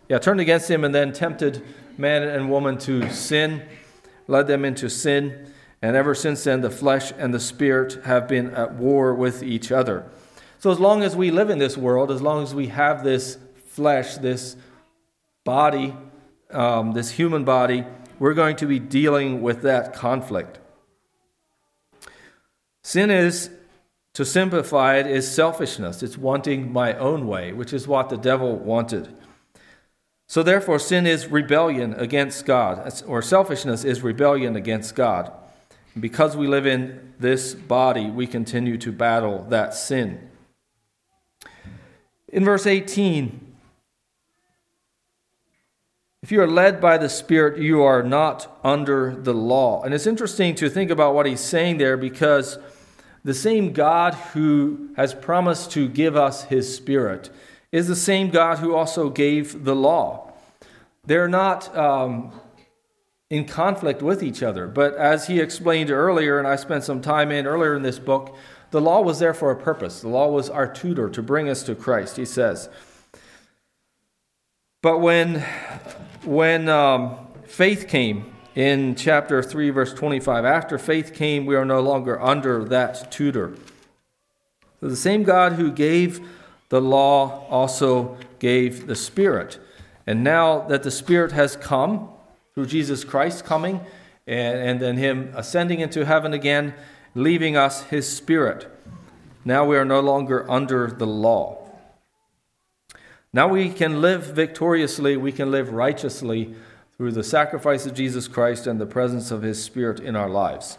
yeah, 0.09 0.17
turned 0.17 0.41
against 0.41 0.69
him 0.69 0.83
and 0.83 0.93
then 0.93 1.13
tempted 1.13 1.63
man 1.97 2.23
and 2.23 2.49
woman 2.49 2.79
to 2.79 3.09
sin, 3.11 3.61
led 4.27 4.47
them 4.47 4.65
into 4.65 4.89
sin. 4.89 5.53
And 5.83 5.95
ever 5.95 6.15
since 6.15 6.43
then, 6.43 6.61
the 6.61 6.71
flesh 6.71 7.13
and 7.15 7.31
the 7.31 7.39
spirit 7.39 8.03
have 8.05 8.27
been 8.27 8.55
at 8.55 8.73
war 8.73 9.13
with 9.13 9.43
each 9.43 9.71
other. 9.71 10.09
So, 10.57 10.71
as 10.71 10.79
long 10.79 11.03
as 11.03 11.15
we 11.15 11.29
live 11.29 11.51
in 11.51 11.59
this 11.59 11.77
world, 11.77 12.11
as 12.11 12.21
long 12.21 12.41
as 12.41 12.55
we 12.55 12.67
have 12.67 13.03
this 13.03 13.37
flesh, 13.67 14.15
this 14.17 14.55
body, 15.43 15.95
um, 16.49 16.93
this 16.93 17.11
human 17.11 17.43
body, 17.43 17.85
we're 18.17 18.33
going 18.33 18.55
to 18.57 18.65
be 18.65 18.79
dealing 18.79 19.43
with 19.43 19.61
that 19.61 19.93
conflict. 19.93 20.59
Sin 22.83 23.11
is, 23.11 23.51
to 24.13 24.25
simplify 24.25 24.97
it, 24.97 25.07
is 25.07 25.29
selfishness. 25.29 26.03
It's 26.03 26.17
wanting 26.17 26.71
my 26.71 26.93
own 26.95 27.27
way, 27.27 27.53
which 27.53 27.73
is 27.73 27.87
what 27.87 28.09
the 28.09 28.17
devil 28.17 28.57
wanted. 28.57 29.15
So, 30.27 30.43
therefore, 30.43 30.79
sin 30.79 31.05
is 31.05 31.27
rebellion 31.27 31.93
against 31.93 32.45
God, 32.45 32.91
or 33.05 33.21
selfishness 33.21 33.83
is 33.83 34.01
rebellion 34.01 34.55
against 34.55 34.95
God. 34.95 35.31
Because 35.99 36.37
we 36.37 36.47
live 36.47 36.65
in 36.65 37.13
this 37.19 37.53
body, 37.53 38.09
we 38.09 38.27
continue 38.27 38.77
to 38.77 38.91
battle 38.91 39.45
that 39.49 39.73
sin. 39.73 40.29
In 42.29 42.45
verse 42.45 42.65
18, 42.65 43.51
if 46.23 46.31
you 46.31 46.39
are 46.41 46.47
led 46.47 46.79
by 46.79 46.97
the 46.97 47.09
Spirit, 47.09 47.59
you 47.59 47.81
are 47.81 48.03
not 48.03 48.59
under 48.63 49.15
the 49.15 49.33
law. 49.33 49.81
And 49.81 49.93
it's 49.93 50.07
interesting 50.07 50.55
to 50.55 50.69
think 50.69 50.91
about 50.91 51.15
what 51.15 51.25
he's 51.25 51.41
saying 51.41 51.77
there 51.77 51.97
because 51.97 52.57
the 53.23 53.33
same 53.33 53.71
God 53.71 54.13
who 54.13 54.89
has 54.95 55.13
promised 55.13 55.71
to 55.71 55.87
give 55.87 56.15
us 56.15 56.45
his 56.45 56.75
Spirit 56.75 57.29
is 57.71 57.87
the 57.87 57.95
same 57.95 58.29
God 58.29 58.59
who 58.59 58.75
also 58.75 59.09
gave 59.09 59.63
the 59.63 59.75
law. 59.75 60.33
They're 61.05 61.27
not 61.27 61.75
um, 61.75 62.31
in 63.29 63.45
conflict 63.45 64.01
with 64.01 64.21
each 64.21 64.43
other, 64.43 64.67
but 64.67 64.95
as 64.95 65.27
he 65.27 65.39
explained 65.39 65.89
earlier, 65.89 66.37
and 66.37 66.47
I 66.47 66.55
spent 66.55 66.83
some 66.83 67.01
time 67.01 67.31
in 67.31 67.47
earlier 67.47 67.75
in 67.75 67.83
this 67.83 67.99
book, 67.99 68.35
the 68.71 68.81
law 68.81 69.01
was 69.01 69.19
there 69.19 69.33
for 69.33 69.51
a 69.51 69.55
purpose. 69.55 70.01
The 70.01 70.07
law 70.07 70.29
was 70.29 70.49
our 70.49 70.67
tutor 70.71 71.09
to 71.09 71.21
bring 71.21 71.49
us 71.49 71.63
to 71.63 71.75
Christ, 71.75 72.17
he 72.17 72.25
says. 72.25 72.69
But 74.81 74.99
when 74.99 75.45
when 76.23 76.69
um, 76.69 77.27
faith 77.45 77.87
came 77.87 78.33
in 78.55 78.95
chapter 78.95 79.41
3, 79.41 79.69
verse 79.69 79.93
25, 79.93 80.43
after 80.43 80.77
faith 80.77 81.13
came, 81.13 81.45
we 81.45 81.55
are 81.55 81.65
no 81.65 81.79
longer 81.79 82.21
under 82.21 82.63
that 82.65 83.11
tutor. 83.11 83.55
So 84.79 84.89
the 84.89 84.95
same 84.95 85.23
God 85.23 85.53
who 85.53 85.71
gave 85.71 86.27
the 86.69 86.81
law 86.81 87.45
also 87.49 88.17
gave 88.39 88.87
the 88.87 88.95
Spirit. 88.95 89.59
And 90.05 90.23
now 90.23 90.61
that 90.67 90.83
the 90.83 90.91
Spirit 90.91 91.31
has 91.31 91.55
come 91.55 92.09
through 92.53 92.65
Jesus 92.65 93.03
Christ 93.03 93.45
coming 93.45 93.79
and, 94.27 94.57
and 94.57 94.79
then 94.79 94.97
Him 94.97 95.31
ascending 95.35 95.79
into 95.79 96.05
heaven 96.05 96.33
again, 96.33 96.73
leaving 97.15 97.55
us 97.55 97.83
His 97.83 98.07
Spirit, 98.07 98.69
now 99.45 99.65
we 99.65 99.77
are 99.77 99.85
no 99.85 99.99
longer 99.99 100.49
under 100.49 100.87
the 100.87 101.07
law. 101.07 101.57
Now 103.33 103.47
we 103.47 103.69
can 103.69 104.01
live 104.01 104.25
victoriously, 104.25 105.15
we 105.15 105.31
can 105.31 105.51
live 105.51 105.71
righteously 105.71 106.53
through 107.01 107.11
the 107.11 107.23
sacrifice 107.23 107.87
of 107.87 107.95
Jesus 107.95 108.27
Christ 108.27 108.67
and 108.67 108.79
the 108.79 108.85
presence 108.85 109.31
of 109.31 109.41
His 109.41 109.59
Spirit 109.63 109.99
in 109.99 110.15
our 110.15 110.29
lives. 110.29 110.77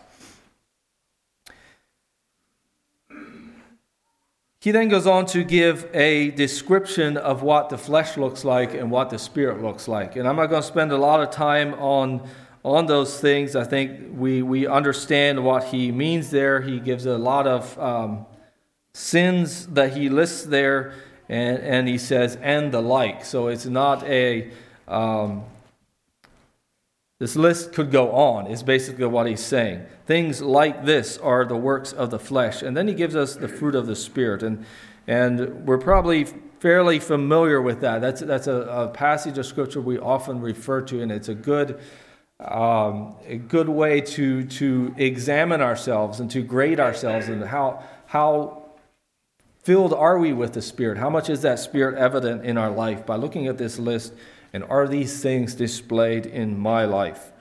He 4.60 4.70
then 4.70 4.88
goes 4.88 5.04
on 5.04 5.26
to 5.26 5.42
give 5.42 5.90
a 5.92 6.30
description 6.30 7.16
of 7.16 7.42
what 7.42 7.70
the 7.70 7.76
flesh 7.76 8.16
looks 8.16 8.44
like 8.44 8.72
and 8.72 8.88
what 8.88 9.10
the 9.10 9.18
spirit 9.18 9.62
looks 9.62 9.88
like. 9.88 10.14
And 10.14 10.28
I'm 10.28 10.36
not 10.36 10.46
going 10.46 10.62
to 10.62 10.68
spend 10.68 10.92
a 10.92 10.96
lot 10.96 11.20
of 11.20 11.32
time 11.32 11.74
on, 11.74 12.22
on 12.64 12.86
those 12.86 13.18
things. 13.18 13.56
I 13.56 13.64
think 13.64 14.16
we, 14.16 14.42
we 14.42 14.68
understand 14.68 15.44
what 15.44 15.64
he 15.64 15.90
means 15.90 16.30
there. 16.30 16.60
He 16.60 16.78
gives 16.78 17.04
a 17.04 17.18
lot 17.18 17.48
of 17.48 17.76
um, 17.80 18.26
sins 18.94 19.66
that 19.66 19.96
he 19.96 20.08
lists 20.08 20.44
there 20.44 20.94
and, 21.28 21.58
and 21.58 21.88
he 21.88 21.98
says, 21.98 22.38
and 22.40 22.70
the 22.70 22.80
like. 22.80 23.24
So 23.24 23.48
it's 23.48 23.66
not 23.66 24.04
a, 24.04 24.52
um, 24.86 25.46
this 27.22 27.36
list 27.36 27.72
could 27.72 27.92
go 27.92 28.10
on, 28.10 28.48
is 28.48 28.64
basically 28.64 29.06
what 29.06 29.28
he's 29.28 29.44
saying. 29.44 29.86
Things 30.06 30.42
like 30.42 30.84
this 30.84 31.18
are 31.18 31.44
the 31.44 31.54
works 31.54 31.92
of 31.92 32.10
the 32.10 32.18
flesh. 32.18 32.62
And 32.62 32.76
then 32.76 32.88
he 32.88 32.94
gives 32.94 33.14
us 33.14 33.36
the 33.36 33.46
fruit 33.46 33.76
of 33.76 33.86
the 33.86 33.94
Spirit. 33.94 34.42
And, 34.42 34.66
and 35.06 35.64
we're 35.64 35.78
probably 35.78 36.24
fairly 36.58 36.98
familiar 36.98 37.62
with 37.62 37.80
that. 37.82 38.00
That's, 38.00 38.22
that's 38.22 38.48
a, 38.48 38.62
a 38.62 38.88
passage 38.88 39.38
of 39.38 39.46
Scripture 39.46 39.80
we 39.80 40.00
often 40.00 40.40
refer 40.40 40.80
to, 40.80 41.00
and 41.00 41.12
it's 41.12 41.28
a 41.28 41.34
good. 41.36 41.78
Um, 42.40 43.14
a 43.24 43.36
good 43.36 43.68
way 43.68 44.00
to, 44.00 44.42
to 44.42 44.92
examine 44.96 45.60
ourselves 45.60 46.18
and 46.18 46.28
to 46.32 46.42
grade 46.42 46.80
ourselves 46.80 47.28
and 47.28 47.44
how, 47.44 47.84
how 48.06 48.64
filled 49.62 49.94
are 49.94 50.18
we 50.18 50.32
with 50.32 50.54
the 50.54 50.62
Spirit? 50.62 50.98
How 50.98 51.08
much 51.08 51.30
is 51.30 51.42
that 51.42 51.60
Spirit 51.60 51.96
evident 51.96 52.44
in 52.44 52.58
our 52.58 52.72
life? 52.72 53.06
By 53.06 53.14
looking 53.14 53.46
at 53.46 53.58
this 53.58 53.78
list, 53.78 54.12
and 54.52 54.64
are 54.64 54.86
these 54.86 55.22
things 55.22 55.54
displayed 55.54 56.26
in 56.26 56.58
my 56.58 56.84
life? 56.84 57.32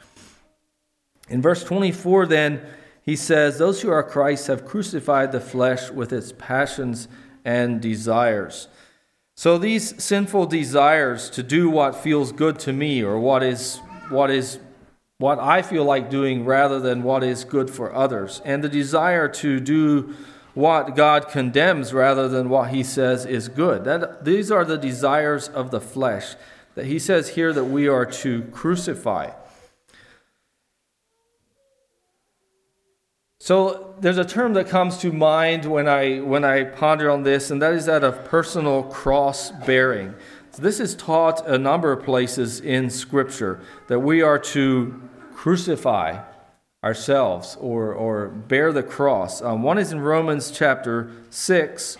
In 1.29 1.41
verse 1.41 1.63
24, 1.63 2.25
then, 2.27 2.61
he 3.03 3.15
says, 3.15 3.57
Those 3.57 3.81
who 3.81 3.89
are 3.89 4.03
Christ 4.03 4.47
have 4.47 4.65
crucified 4.65 5.31
the 5.31 5.41
flesh 5.41 5.89
with 5.89 6.13
its 6.13 6.33
passions 6.37 7.07
and 7.43 7.81
desires. 7.81 8.67
So 9.35 9.57
these 9.57 10.01
sinful 10.03 10.47
desires 10.47 11.29
to 11.31 11.41
do 11.41 11.69
what 11.69 11.95
feels 11.95 12.31
good 12.31 12.59
to 12.59 12.73
me 12.73 13.01
or 13.01 13.19
what 13.19 13.41
is 13.43 13.79
what 14.09 14.29
is 14.29 14.59
what 15.17 15.39
I 15.39 15.61
feel 15.61 15.85
like 15.85 16.09
doing 16.09 16.45
rather 16.45 16.79
than 16.79 17.01
what 17.01 17.23
is 17.23 17.43
good 17.43 17.69
for 17.69 17.93
others 17.93 18.41
and 18.43 18.63
the 18.63 18.69
desire 18.69 19.27
to 19.29 19.59
do 19.59 20.13
what 20.53 20.95
God 20.95 21.29
condemns 21.29 21.93
rather 21.93 22.27
than 22.27 22.49
what 22.49 22.71
he 22.71 22.83
says 22.83 23.25
is 23.25 23.47
good. 23.47 23.85
That, 23.85 24.25
these 24.25 24.51
are 24.51 24.65
the 24.65 24.77
desires 24.77 25.47
of 25.47 25.71
the 25.71 25.79
flesh 25.79 26.35
that 26.75 26.85
he 26.85 26.99
says 26.99 27.29
here 27.29 27.53
that 27.53 27.65
we 27.65 27.87
are 27.87 28.05
to 28.05 28.43
crucify. 28.51 29.31
So 33.39 33.95
there's 33.99 34.19
a 34.19 34.25
term 34.25 34.53
that 34.53 34.67
comes 34.67 34.99
to 34.99 35.11
mind 35.11 35.65
when 35.65 35.87
I 35.87 36.19
when 36.19 36.43
I 36.43 36.63
ponder 36.63 37.09
on 37.09 37.23
this, 37.23 37.49
and 37.49 37.61
that 37.61 37.73
is 37.73 37.85
that 37.87 38.03
of 38.03 38.23
personal 38.23 38.83
cross 38.83 39.51
bearing. 39.51 40.13
So 40.51 40.61
this 40.61 40.79
is 40.79 40.95
taught 40.95 41.47
a 41.47 41.57
number 41.57 41.91
of 41.91 42.03
places 42.03 42.59
in 42.59 42.89
Scripture 42.89 43.61
that 43.87 43.99
we 43.99 44.21
are 44.21 44.37
to 44.37 45.01
crucify 45.33 46.23
ourselves 46.83 47.57
or, 47.59 47.93
or 47.93 48.27
bear 48.27 48.73
the 48.73 48.83
cross. 48.83 49.41
Um, 49.41 49.63
one 49.63 49.77
is 49.77 49.91
in 49.91 50.01
Romans 50.01 50.51
chapter 50.51 51.11
6. 51.29 51.97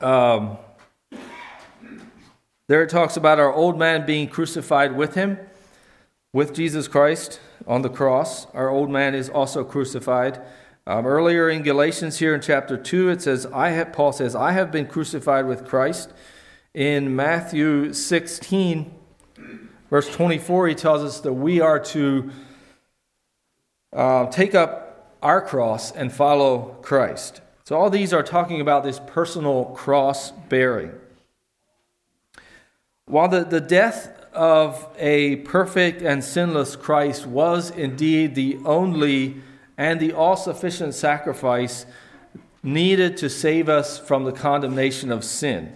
Um, 0.00 0.58
there 2.70 2.84
it 2.84 2.88
talks 2.88 3.16
about 3.16 3.40
our 3.40 3.52
old 3.52 3.76
man 3.76 4.06
being 4.06 4.28
crucified 4.28 4.94
with 4.94 5.16
him, 5.16 5.40
with 6.32 6.54
Jesus 6.54 6.86
Christ 6.86 7.40
on 7.66 7.82
the 7.82 7.88
cross. 7.88 8.46
Our 8.54 8.68
old 8.68 8.90
man 8.90 9.12
is 9.12 9.28
also 9.28 9.64
crucified. 9.64 10.40
Um, 10.86 11.04
earlier 11.04 11.50
in 11.50 11.64
Galatians, 11.64 12.20
here 12.20 12.32
in 12.32 12.40
chapter 12.40 12.76
2, 12.76 13.08
it 13.08 13.22
says, 13.22 13.44
I 13.46 13.70
have, 13.70 13.92
Paul 13.92 14.12
says, 14.12 14.36
I 14.36 14.52
have 14.52 14.70
been 14.70 14.86
crucified 14.86 15.46
with 15.46 15.66
Christ. 15.66 16.12
In 16.72 17.16
Matthew 17.16 17.92
16, 17.92 18.94
verse 19.90 20.08
24, 20.14 20.68
he 20.68 20.74
tells 20.76 21.02
us 21.02 21.18
that 21.22 21.32
we 21.32 21.60
are 21.60 21.80
to 21.80 22.30
uh, 23.92 24.26
take 24.26 24.54
up 24.54 25.16
our 25.24 25.42
cross 25.42 25.90
and 25.90 26.12
follow 26.12 26.76
Christ. 26.82 27.40
So, 27.64 27.76
all 27.76 27.90
these 27.90 28.12
are 28.12 28.22
talking 28.22 28.60
about 28.60 28.84
this 28.84 29.00
personal 29.08 29.64
cross 29.64 30.30
bearing. 30.30 30.92
While 33.10 33.26
the, 33.26 33.42
the 33.42 33.60
death 33.60 34.16
of 34.32 34.86
a 34.96 35.36
perfect 35.36 36.00
and 36.00 36.22
sinless 36.22 36.76
Christ 36.76 37.26
was 37.26 37.70
indeed 37.70 38.36
the 38.36 38.56
only 38.64 39.42
and 39.76 39.98
the 39.98 40.12
all 40.12 40.36
sufficient 40.36 40.94
sacrifice 40.94 41.86
needed 42.62 43.16
to 43.16 43.28
save 43.28 43.68
us 43.68 43.98
from 43.98 44.22
the 44.22 44.32
condemnation 44.32 45.10
of 45.10 45.24
sin, 45.24 45.74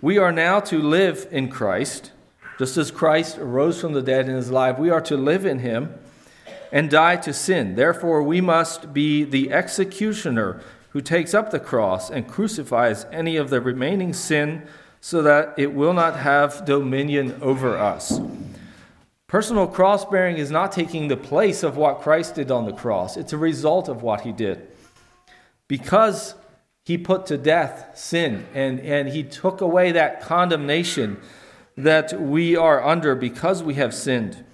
we 0.00 0.18
are 0.18 0.30
now 0.30 0.60
to 0.60 0.78
live 0.78 1.26
in 1.32 1.48
Christ. 1.48 2.12
Just 2.60 2.76
as 2.76 2.92
Christ 2.92 3.38
arose 3.38 3.80
from 3.80 3.92
the 3.92 4.00
dead 4.00 4.28
in 4.28 4.36
his 4.36 4.52
life, 4.52 4.78
we 4.78 4.88
are 4.88 5.00
to 5.00 5.16
live 5.16 5.44
in 5.44 5.58
him 5.58 5.92
and 6.70 6.88
die 6.88 7.16
to 7.16 7.32
sin. 7.32 7.74
Therefore, 7.74 8.22
we 8.22 8.40
must 8.40 8.94
be 8.94 9.24
the 9.24 9.50
executioner 9.50 10.60
who 10.90 11.00
takes 11.00 11.34
up 11.34 11.50
the 11.50 11.58
cross 11.58 12.08
and 12.08 12.28
crucifies 12.28 13.04
any 13.10 13.36
of 13.36 13.50
the 13.50 13.60
remaining 13.60 14.12
sin 14.12 14.62
so 15.04 15.20
that 15.20 15.52
it 15.58 15.74
will 15.74 15.92
not 15.92 16.16
have 16.16 16.64
dominion 16.64 17.36
over 17.42 17.76
us. 17.76 18.20
Personal 19.26 19.66
cross 19.66 20.04
bearing 20.04 20.36
is 20.36 20.48
not 20.48 20.70
taking 20.70 21.08
the 21.08 21.16
place 21.16 21.64
of 21.64 21.76
what 21.76 22.00
Christ 22.00 22.36
did 22.36 22.52
on 22.52 22.66
the 22.66 22.72
cross, 22.72 23.16
it's 23.16 23.32
a 23.32 23.36
result 23.36 23.88
of 23.88 24.02
what 24.02 24.20
he 24.20 24.30
did. 24.30 24.68
Because 25.66 26.36
he 26.84 26.96
put 26.96 27.26
to 27.26 27.36
death 27.36 27.98
sin 27.98 28.46
and, 28.54 28.78
and 28.78 29.08
he 29.08 29.24
took 29.24 29.60
away 29.60 29.90
that 29.90 30.20
condemnation 30.20 31.18
that 31.76 32.20
we 32.20 32.54
are 32.54 32.80
under 32.80 33.16
because 33.16 33.60
we 33.60 33.74
have 33.74 33.92
sinned. 33.92 34.44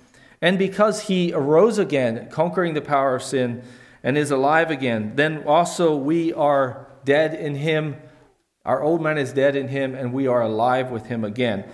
And 0.40 0.58
because 0.58 1.08
he 1.08 1.30
arose 1.34 1.78
again, 1.78 2.28
conquering 2.30 2.72
the 2.72 2.80
power 2.80 3.16
of 3.16 3.22
sin, 3.22 3.62
and 4.02 4.16
is 4.16 4.30
alive 4.30 4.70
again, 4.70 5.12
then 5.16 5.42
also 5.44 5.94
we 5.94 6.32
are 6.32 6.86
dead 7.04 7.34
in 7.34 7.56
him. 7.56 7.96
Our 8.64 8.82
old 8.82 9.00
man 9.00 9.18
is 9.18 9.32
dead 9.32 9.56
in 9.56 9.68
him, 9.68 9.94
and 9.94 10.12
we 10.12 10.26
are 10.26 10.42
alive 10.42 10.90
with 10.90 11.06
him 11.06 11.24
again. 11.24 11.64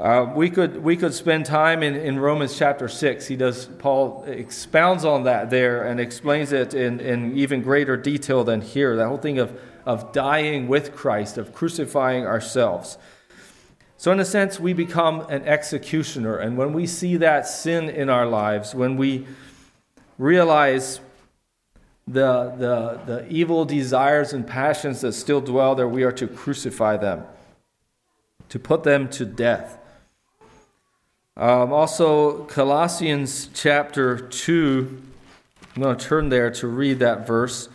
Uh, 0.00 0.32
we 0.34 0.50
could 0.50 0.82
we 0.82 0.96
could 0.96 1.14
spend 1.14 1.46
time 1.46 1.82
in, 1.82 1.94
in 1.94 2.18
Romans 2.18 2.58
chapter 2.58 2.88
six. 2.88 3.28
He 3.28 3.36
does 3.36 3.66
Paul 3.78 4.24
expounds 4.26 5.04
on 5.04 5.24
that 5.24 5.50
there 5.50 5.84
and 5.84 6.00
explains 6.00 6.50
it 6.50 6.74
in, 6.74 6.98
in 6.98 7.36
even 7.38 7.62
greater 7.62 7.96
detail 7.96 8.42
than 8.42 8.62
here. 8.62 8.96
That 8.96 9.06
whole 9.06 9.18
thing 9.18 9.38
of 9.38 9.60
of 9.86 10.12
dying 10.12 10.66
with 10.66 10.94
Christ, 10.94 11.38
of 11.38 11.52
crucifying 11.52 12.26
ourselves. 12.26 12.98
So, 13.96 14.10
in 14.10 14.18
a 14.18 14.24
sense, 14.24 14.58
we 14.58 14.72
become 14.72 15.20
an 15.28 15.44
executioner. 15.44 16.36
And 16.36 16.56
when 16.56 16.72
we 16.72 16.88
see 16.88 17.16
that 17.18 17.46
sin 17.46 17.88
in 17.88 18.08
our 18.08 18.26
lives, 18.26 18.74
when 18.74 18.96
we 18.96 19.28
realize 20.18 21.00
the, 22.06 22.52
the, 22.58 23.00
the 23.06 23.28
evil 23.28 23.64
desires 23.64 24.32
and 24.32 24.46
passions 24.46 25.00
that 25.02 25.12
still 25.12 25.40
dwell 25.40 25.74
there, 25.74 25.88
we 25.88 26.02
are 26.02 26.12
to 26.12 26.26
crucify 26.26 26.96
them, 26.96 27.24
to 28.48 28.58
put 28.58 28.82
them 28.82 29.08
to 29.10 29.24
death. 29.24 29.78
Um, 31.36 31.72
also, 31.72 32.44
Colossians 32.44 33.48
chapter 33.54 34.18
2, 34.18 35.02
I'm 35.74 35.82
going 35.82 35.96
to 35.96 36.04
turn 36.04 36.28
there 36.28 36.50
to 36.50 36.66
read 36.66 36.98
that 36.98 37.26
verse, 37.26 37.68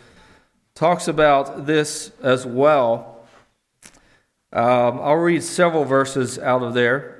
talks 0.74 1.08
about 1.08 1.66
this 1.66 2.12
as 2.22 2.46
well. 2.46 3.26
Um, 4.52 5.00
I'll 5.00 5.16
read 5.16 5.42
several 5.42 5.84
verses 5.84 6.38
out 6.38 6.62
of 6.62 6.74
there. 6.74 7.17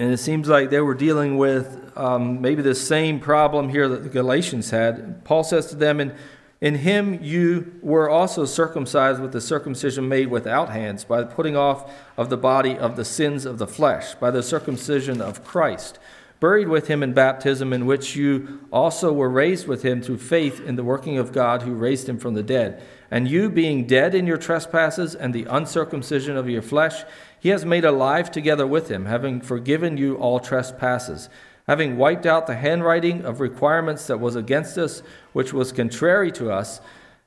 And 0.00 0.14
it 0.14 0.16
seems 0.16 0.48
like 0.48 0.70
they 0.70 0.80
were 0.80 0.94
dealing 0.94 1.36
with 1.36 1.92
um, 1.94 2.40
maybe 2.40 2.62
the 2.62 2.74
same 2.74 3.20
problem 3.20 3.68
here 3.68 3.86
that 3.86 4.02
the 4.02 4.08
Galatians 4.08 4.70
had. 4.70 5.22
Paul 5.26 5.44
says 5.44 5.66
to 5.66 5.76
them, 5.76 6.00
in, 6.00 6.14
in 6.62 6.76
him 6.76 7.22
you 7.22 7.78
were 7.82 8.08
also 8.08 8.46
circumcised 8.46 9.20
with 9.20 9.32
the 9.32 9.42
circumcision 9.42 10.08
made 10.08 10.28
without 10.28 10.70
hands, 10.70 11.04
by 11.04 11.20
the 11.20 11.26
putting 11.26 11.54
off 11.54 11.92
of 12.16 12.30
the 12.30 12.38
body 12.38 12.78
of 12.78 12.96
the 12.96 13.04
sins 13.04 13.44
of 13.44 13.58
the 13.58 13.66
flesh, 13.66 14.14
by 14.14 14.30
the 14.30 14.42
circumcision 14.42 15.20
of 15.20 15.44
Christ, 15.44 15.98
buried 16.40 16.68
with 16.68 16.88
him 16.88 17.02
in 17.02 17.12
baptism, 17.12 17.74
in 17.74 17.84
which 17.84 18.16
you 18.16 18.60
also 18.72 19.12
were 19.12 19.28
raised 19.28 19.68
with 19.68 19.82
him 19.82 20.00
through 20.00 20.16
faith 20.16 20.60
in 20.60 20.76
the 20.76 20.82
working 20.82 21.18
of 21.18 21.30
God 21.30 21.60
who 21.60 21.74
raised 21.74 22.08
him 22.08 22.18
from 22.18 22.32
the 22.32 22.42
dead 22.42 22.82
and 23.10 23.28
you, 23.28 23.50
being 23.50 23.86
dead 23.86 24.14
in 24.14 24.26
your 24.26 24.36
trespasses 24.36 25.14
and 25.14 25.34
the 25.34 25.44
uncircumcision 25.46 26.36
of 26.36 26.48
your 26.48 26.62
flesh, 26.62 27.02
he 27.40 27.48
has 27.48 27.64
made 27.64 27.84
alive 27.84 28.30
together 28.30 28.66
with 28.66 28.90
him, 28.90 29.06
having 29.06 29.40
forgiven 29.40 29.96
you 29.96 30.16
all 30.16 30.38
trespasses, 30.38 31.28
having 31.66 31.96
wiped 31.96 32.26
out 32.26 32.46
the 32.46 32.56
handwriting 32.56 33.24
of 33.24 33.40
requirements 33.40 34.06
that 34.06 34.20
was 34.20 34.36
against 34.36 34.78
us, 34.78 35.02
which 35.32 35.52
was 35.52 35.72
contrary 35.72 36.30
to 36.30 36.52
us, 36.52 36.80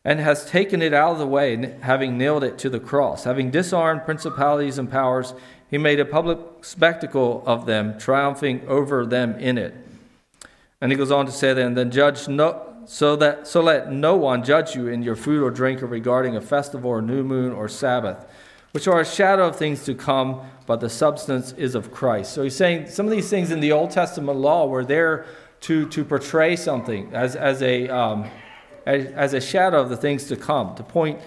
and 0.05 0.19
has 0.19 0.45
taken 0.45 0.81
it 0.81 0.93
out 0.93 1.13
of 1.13 1.17
the 1.17 1.27
way, 1.27 1.77
having 1.81 2.17
nailed 2.17 2.43
it 2.43 2.57
to 2.59 2.69
the 2.69 2.79
cross. 2.79 3.23
Having 3.23 3.51
disarmed 3.51 4.05
principalities 4.05 4.77
and 4.77 4.91
powers, 4.91 5.33
he 5.69 5.77
made 5.77 5.99
a 5.99 6.05
public 6.05 6.39
spectacle 6.61 7.43
of 7.45 7.65
them, 7.65 7.97
triumphing 7.97 8.67
over 8.67 9.05
them 9.05 9.35
in 9.39 9.57
it. 9.57 9.73
And 10.79 10.91
he 10.91 10.97
goes 10.97 11.11
on 11.11 11.25
to 11.25 11.31
say 11.31 11.53
then, 11.53 11.73
then 11.73 11.89
judge 11.89 12.27
no 12.27 12.69
so 12.85 13.15
that 13.15 13.47
so 13.47 13.61
let 13.61 13.91
no 13.91 14.15
one 14.15 14.43
judge 14.43 14.75
you 14.75 14.87
in 14.87 15.03
your 15.03 15.15
food 15.15 15.41
or 15.41 15.49
drink 15.49 15.81
or 15.81 15.87
regarding 15.87 16.35
a 16.35 16.41
festival 16.41 16.89
or 16.89 17.01
new 17.01 17.23
moon 17.23 17.53
or 17.53 17.69
Sabbath, 17.69 18.25
which 18.73 18.87
are 18.87 18.99
a 18.99 19.05
shadow 19.05 19.47
of 19.47 19.55
things 19.55 19.85
to 19.85 19.95
come, 19.95 20.41
but 20.65 20.79
the 20.79 20.89
substance 20.89 21.53
is 21.53 21.75
of 21.75 21.91
Christ. 21.91 22.33
So 22.33 22.43
he's 22.43 22.55
saying 22.55 22.89
some 22.89 23.05
of 23.05 23.11
these 23.11 23.29
things 23.29 23.51
in 23.51 23.59
the 23.59 23.71
Old 23.71 23.91
Testament 23.91 24.39
law 24.39 24.67
were 24.67 24.83
there 24.83 25.25
to, 25.61 25.87
to 25.89 26.03
portray 26.03 26.55
something 26.55 27.13
as, 27.13 27.35
as, 27.35 27.61
a, 27.61 27.87
um, 27.87 28.29
as, 28.85 29.05
as 29.05 29.33
a 29.33 29.41
shadow 29.41 29.79
of 29.79 29.89
the 29.89 29.97
things 29.97 30.25
to 30.25 30.35
come, 30.35 30.75
to 30.75 30.83
point 30.83 31.19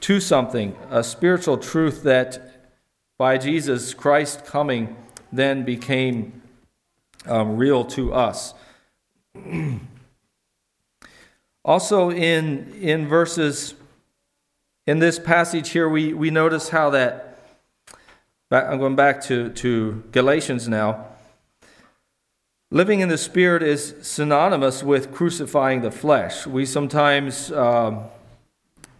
to 0.00 0.20
something, 0.20 0.76
a 0.90 1.02
spiritual 1.02 1.58
truth 1.58 2.02
that 2.04 2.70
by 3.18 3.38
Jesus 3.38 3.92
Christ 3.92 4.44
coming 4.44 4.96
then 5.32 5.64
became 5.64 6.42
um, 7.26 7.56
real 7.56 7.84
to 7.86 8.14
us. 8.14 8.54
Also, 11.66 12.10
in, 12.10 12.74
in 12.74 13.08
verses, 13.08 13.72
in 14.86 14.98
this 14.98 15.18
passage 15.18 15.70
here, 15.70 15.88
we, 15.88 16.12
we 16.12 16.30
notice 16.30 16.68
how 16.68 16.90
that, 16.90 17.38
I'm 18.50 18.78
going 18.78 18.96
back 18.96 19.22
to, 19.24 19.48
to 19.50 20.02
Galatians 20.12 20.68
now. 20.68 21.06
Living 22.70 23.00
in 23.00 23.08
the 23.08 23.16
Spirit 23.16 23.62
is 23.62 23.94
synonymous 24.02 24.82
with 24.82 25.12
crucifying 25.12 25.80
the 25.80 25.90
flesh. 25.90 26.46
We 26.46 26.66
sometimes, 26.66 27.50
um, 27.52 28.04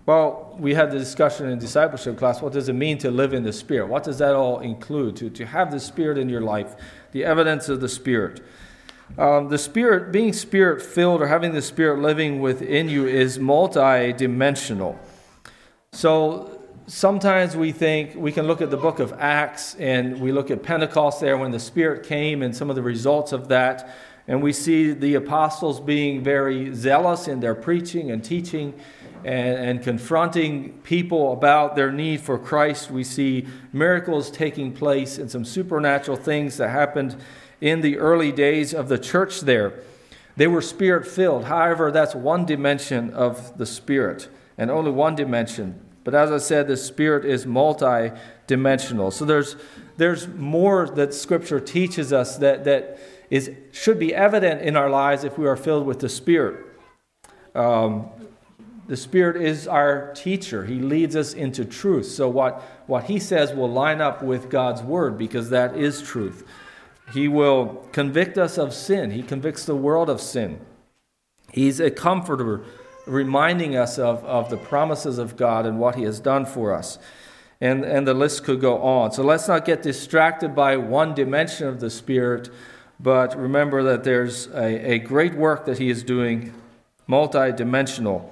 well, 0.07 0.57
we 0.59 0.75
had 0.75 0.90
the 0.90 0.99
discussion 0.99 1.51
in 1.51 1.59
discipleship 1.59 2.16
class 2.16 2.40
what 2.40 2.53
does 2.53 2.68
it 2.68 2.75
mean 2.75 2.99
to 2.99 3.11
live 3.11 3.35
in 3.35 3.42
the 3.42 3.53
Spirit? 3.53 3.88
What 3.88 4.05
does 4.05 4.18
that 4.18 4.35
all 4.35 4.61
include? 4.61 5.16
To, 5.16 5.31
to 5.31 5.44
have 5.44 5.70
the 5.70 5.81
Spirit 5.81 6.16
in 6.16 6.29
your 6.29 6.40
life, 6.40 6.77
the 7.12 7.25
evidence 7.25 7.68
of 7.68 7.81
the 7.81 7.88
Spirit. 7.88 8.42
Um, 9.18 9.49
the 9.49 9.59
Spirit, 9.59 10.12
being 10.12 10.33
Spirit 10.33 10.81
filled 10.81 11.20
or 11.20 11.27
having 11.27 11.53
the 11.53 11.62
Spirit 11.62 12.01
living 12.01 12.40
within 12.40 12.88
you, 12.88 13.07
is 13.07 13.38
multi 13.38 14.12
dimensional. 14.14 14.99
So 15.94 16.61
sometimes 16.88 17.57
we 17.57 17.70
think 17.70 18.16
we 18.16 18.33
can 18.33 18.48
look 18.48 18.61
at 18.61 18.68
the 18.72 18.76
book 18.76 18.98
of 18.98 19.12
Acts 19.12 19.76
and 19.76 20.20
we 20.20 20.33
look 20.33 20.50
at 20.50 20.61
Pentecost 20.61 21.20
there 21.20 21.38
when 21.38 21.52
the 21.52 21.61
Spirit 21.61 22.04
came 22.04 22.42
and 22.42 22.54
some 22.54 22.68
of 22.68 22.74
the 22.74 22.83
results 22.83 23.30
of 23.30 23.46
that. 23.48 23.94
And 24.26 24.42
we 24.42 24.52
see 24.52 24.90
the 24.90 25.14
apostles 25.14 25.78
being 25.78 26.24
very 26.24 26.74
zealous 26.74 27.28
in 27.28 27.38
their 27.38 27.54
preaching 27.54 28.11
and 28.11 28.24
teaching 28.24 28.74
and, 29.18 29.57
and, 29.57 29.83
confronting 29.83 30.72
people 30.83 31.33
about 31.33 31.76
their 31.76 31.92
need 31.92 32.20
for 32.20 32.38
Christ. 32.38 32.90
We 32.90 33.04
see 33.04 33.46
miracles 33.72 34.33
taking 34.33 34.72
place 34.72 35.16
and 35.16 35.30
some 35.30 35.44
supernatural 35.44 36.16
things 36.16 36.57
that 36.57 36.70
happened 36.70 37.16
in 37.61 37.83
the 37.83 37.98
early 37.98 38.33
days 38.33 38.74
of 38.74 38.88
the 38.88 38.98
church 38.98 39.42
there. 39.42 39.74
They 40.37 40.48
were 40.48 40.61
spirit 40.61 41.07
filled. 41.07 41.44
However, 41.44 41.92
that's 41.92 42.16
one 42.16 42.44
dimension 42.44 43.12
of 43.14 43.57
the 43.59 43.66
spirit 43.66 44.28
and 44.57 44.71
only 44.71 44.90
one 44.90 45.14
dimension. 45.14 45.81
But 46.05 46.14
as 46.14 46.31
I 46.31 46.38
said, 46.38 46.69
the 46.69 46.77
spirit 46.77 47.25
is 47.25 47.47
multi 47.47 48.11
dimensional. 48.47 49.11
So 49.11 49.25
there's, 49.25 49.57
there's 49.97 50.29
more 50.29 50.87
that 50.88 51.14
scripture 51.14 51.61
teaches 51.61 52.12
us 52.12 52.37
that, 52.38 52.64
that 52.64 52.99
is, 53.31 53.51
should 53.73 53.99
be 53.99 54.14
evident 54.14 54.61
in 54.61 54.77
our 54.77 54.90
lives 54.90 55.25
if 55.25 55.38
we 55.38 55.47
are 55.47 55.57
filled 55.57 55.87
with 55.87 56.01
the 56.01 56.09
spirit. 56.09 56.67
Um, 57.55 58.11
the 58.87 58.97
Spirit 58.97 59.40
is 59.40 59.67
our 59.67 60.12
teacher. 60.14 60.67
He 60.67 60.75
leads 60.75 61.17
us 61.17 61.33
into 61.33 61.64
truth. 61.64 62.07
So, 62.07 62.29
what, 62.29 62.61
what 62.87 63.05
He 63.05 63.19
says 63.19 63.55
will 63.55 63.71
line 63.71 64.01
up 64.01 64.23
with 64.23 64.51
God's 64.51 64.83
Word 64.83 65.17
because 65.17 65.51
that 65.51 65.77
is 65.77 66.03
truth. 66.03 66.47
He 67.12 67.29
will 67.29 67.87
convict 67.93 68.37
us 68.37 68.59
of 68.59 68.75
sin. 68.75 69.11
He 69.11 69.23
convicts 69.23 69.64
the 69.64 69.77
world 69.77 70.11
of 70.11 70.21
sin. 70.21 70.61
He's 71.53 71.81
a 71.81 71.90
comforter, 71.90 72.64
reminding 73.07 73.77
us 73.77 73.99
of, 73.99 74.25
of 74.25 74.51
the 74.51 74.57
promises 74.57 75.19
of 75.19 75.37
God 75.37 75.67
and 75.67 75.79
what 75.79 75.97
He 75.97 76.05
has 76.05 76.21
done 76.21 76.47
for 76.47 76.73
us. 76.73 76.99
And, 77.61 77.85
and 77.85 78.07
the 78.07 78.14
list 78.14 78.45
could 78.45 78.61
go 78.61 78.83
on. 78.83 79.12
So 79.12 79.23
let's 79.23 79.49
not 79.49 79.64
get 79.64 79.83
distracted 79.83 80.55
by 80.55 80.77
one 80.77 81.14
dimension 81.14 81.67
of 81.69 81.81
the 81.81 81.90
Spirit, 81.90 82.51
but 82.99 83.38
remember 83.38 83.83
that 83.85 84.05
there's 84.05 84.49
a, 84.49 84.93
a 84.93 84.99
great 84.99 85.35
work 85.35 85.64
that 85.67 85.79
He 85.79 85.90
is 85.90 86.03
doing, 86.03 86.53
multidimensional. 87.09 88.31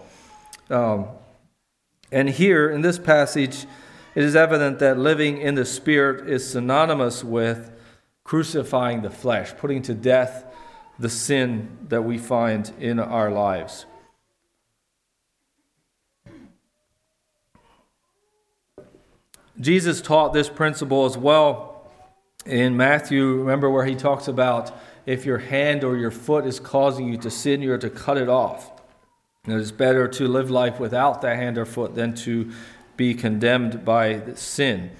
Um, 0.70 1.06
and 2.10 2.28
here 2.28 2.70
in 2.70 2.82
this 2.82 2.98
passage, 2.98 3.66
it 4.14 4.24
is 4.24 4.36
evident 4.36 4.78
that 4.80 4.98
living 4.98 5.38
in 5.38 5.54
the 5.54 5.64
Spirit 5.64 6.28
is 6.28 6.50
synonymous 6.50 7.24
with 7.24 7.70
crucifying 8.24 9.02
the 9.02 9.10
flesh, 9.10 9.54
putting 9.56 9.82
to 9.82 9.94
death 9.94 10.44
the 10.98 11.08
sin 11.08 11.78
that 11.88 12.02
we 12.02 12.18
find 12.18 12.72
in 12.78 13.00
our 13.00 13.30
lives. 13.30 13.86
Jesus 19.62 20.02
taught 20.02 20.32
this 20.32 20.48
principle 20.48 21.04
as 21.04 21.16
well 21.16 21.88
in 22.44 22.76
Matthew. 22.76 23.36
Remember 23.36 23.70
where 23.70 23.84
he 23.84 23.94
talks 23.94 24.26
about 24.26 24.76
if 25.06 25.24
your 25.24 25.38
hand 25.38 25.84
or 25.84 25.96
your 25.96 26.10
foot 26.10 26.46
is 26.46 26.58
causing 26.58 27.06
you 27.06 27.16
to 27.18 27.30
sin, 27.30 27.62
you're 27.62 27.78
to 27.78 27.88
cut 27.88 28.18
it 28.18 28.28
off. 28.28 28.72
it 29.46 29.54
is 29.54 29.70
better 29.70 30.08
to 30.08 30.26
live 30.26 30.50
life 30.50 30.80
without 30.80 31.22
that 31.22 31.36
hand 31.36 31.58
or 31.58 31.64
foot 31.64 31.94
than 31.94 32.12
to 32.16 32.50
be 32.96 33.14
condemned 33.14 33.84
by 33.84 34.34
sin. 34.34 34.90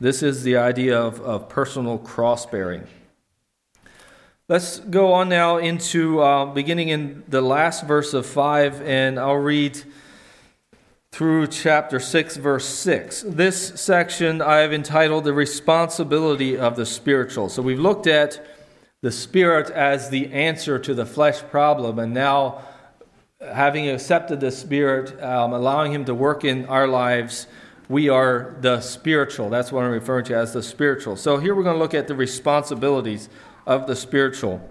This 0.00 0.22
is 0.22 0.44
the 0.44 0.56
idea 0.56 0.98
of, 0.98 1.20
of 1.20 1.50
personal 1.50 1.98
cross 1.98 2.46
bearing. 2.46 2.86
Let's 4.48 4.78
go 4.78 5.12
on 5.12 5.28
now 5.28 5.58
into 5.58 6.20
uh, 6.20 6.46
beginning 6.46 6.88
in 6.88 7.22
the 7.28 7.42
last 7.42 7.84
verse 7.84 8.14
of 8.14 8.24
5, 8.24 8.80
and 8.80 9.18
I'll 9.18 9.34
read 9.34 9.82
through 11.16 11.46
chapter 11.46 11.98
6, 11.98 12.36
verse 12.36 12.66
6. 12.66 13.22
This 13.26 13.80
section 13.80 14.42
I 14.42 14.58
have 14.58 14.74
entitled 14.74 15.24
The 15.24 15.32
Responsibility 15.32 16.58
of 16.58 16.76
the 16.76 16.84
Spiritual. 16.84 17.48
So 17.48 17.62
we've 17.62 17.80
looked 17.80 18.06
at 18.06 18.46
the 19.00 19.10
Spirit 19.10 19.70
as 19.70 20.10
the 20.10 20.30
answer 20.30 20.78
to 20.78 20.92
the 20.92 21.06
flesh 21.06 21.40
problem, 21.40 21.98
and 21.98 22.12
now 22.12 22.60
having 23.40 23.88
accepted 23.88 24.40
the 24.40 24.50
Spirit, 24.50 25.18
um, 25.22 25.54
allowing 25.54 25.90
Him 25.90 26.04
to 26.04 26.14
work 26.14 26.44
in 26.44 26.66
our 26.66 26.86
lives 26.86 27.46
we 27.88 28.10
are 28.10 28.54
the 28.60 28.82
spiritual. 28.82 29.48
That's 29.48 29.72
what 29.72 29.84
I'm 29.84 29.92
referring 29.92 30.26
to 30.26 30.36
as 30.36 30.52
the 30.52 30.62
spiritual. 30.62 31.16
So 31.16 31.38
here 31.38 31.54
we're 31.54 31.62
going 31.62 31.76
to 31.76 31.82
look 31.82 31.94
at 31.94 32.08
the 32.08 32.14
responsibilities 32.14 33.30
of 33.64 33.86
the 33.86 33.96
spiritual. 33.96 34.68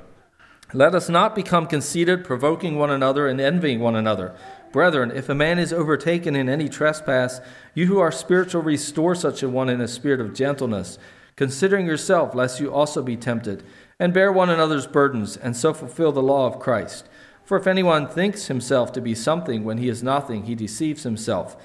Let 0.73 0.93
us 0.93 1.09
not 1.09 1.33
become 1.33 1.65
conceited, 1.65 2.23
provoking 2.23 2.75
one 2.75 2.91
another 2.91 3.27
and 3.27 3.41
envying 3.41 3.79
one 3.79 3.95
another. 3.95 4.35
Brethren, 4.75 5.09
if 5.15 5.29
a 5.29 5.33
man 5.33 5.57
is 5.57 5.71
overtaken 5.71 6.35
in 6.35 6.49
any 6.49 6.67
trespass, 6.67 7.39
you 7.73 7.85
who 7.85 7.99
are 7.99 8.11
spiritual 8.11 8.61
restore 8.61 9.15
such 9.15 9.41
a 9.41 9.47
one 9.47 9.69
in 9.69 9.79
a 9.79 9.87
spirit 9.87 10.19
of 10.19 10.33
gentleness, 10.33 10.99
considering 11.37 11.87
yourself, 11.87 12.35
lest 12.35 12.59
you 12.59 12.73
also 12.73 13.01
be 13.01 13.15
tempted, 13.15 13.63
and 14.01 14.13
bear 14.13 14.33
one 14.33 14.49
another's 14.49 14.85
burdens, 14.85 15.37
and 15.37 15.55
so 15.55 15.73
fulfill 15.73 16.11
the 16.11 16.21
law 16.21 16.45
of 16.45 16.59
Christ. 16.59 17.07
For 17.45 17.55
if 17.55 17.67
anyone 17.67 18.05
thinks 18.05 18.47
himself 18.47 18.91
to 18.91 19.01
be 19.01 19.15
something 19.15 19.63
when 19.63 19.77
he 19.77 19.87
is 19.87 20.03
nothing, 20.03 20.43
he 20.43 20.55
deceives 20.55 21.03
himself. 21.03 21.55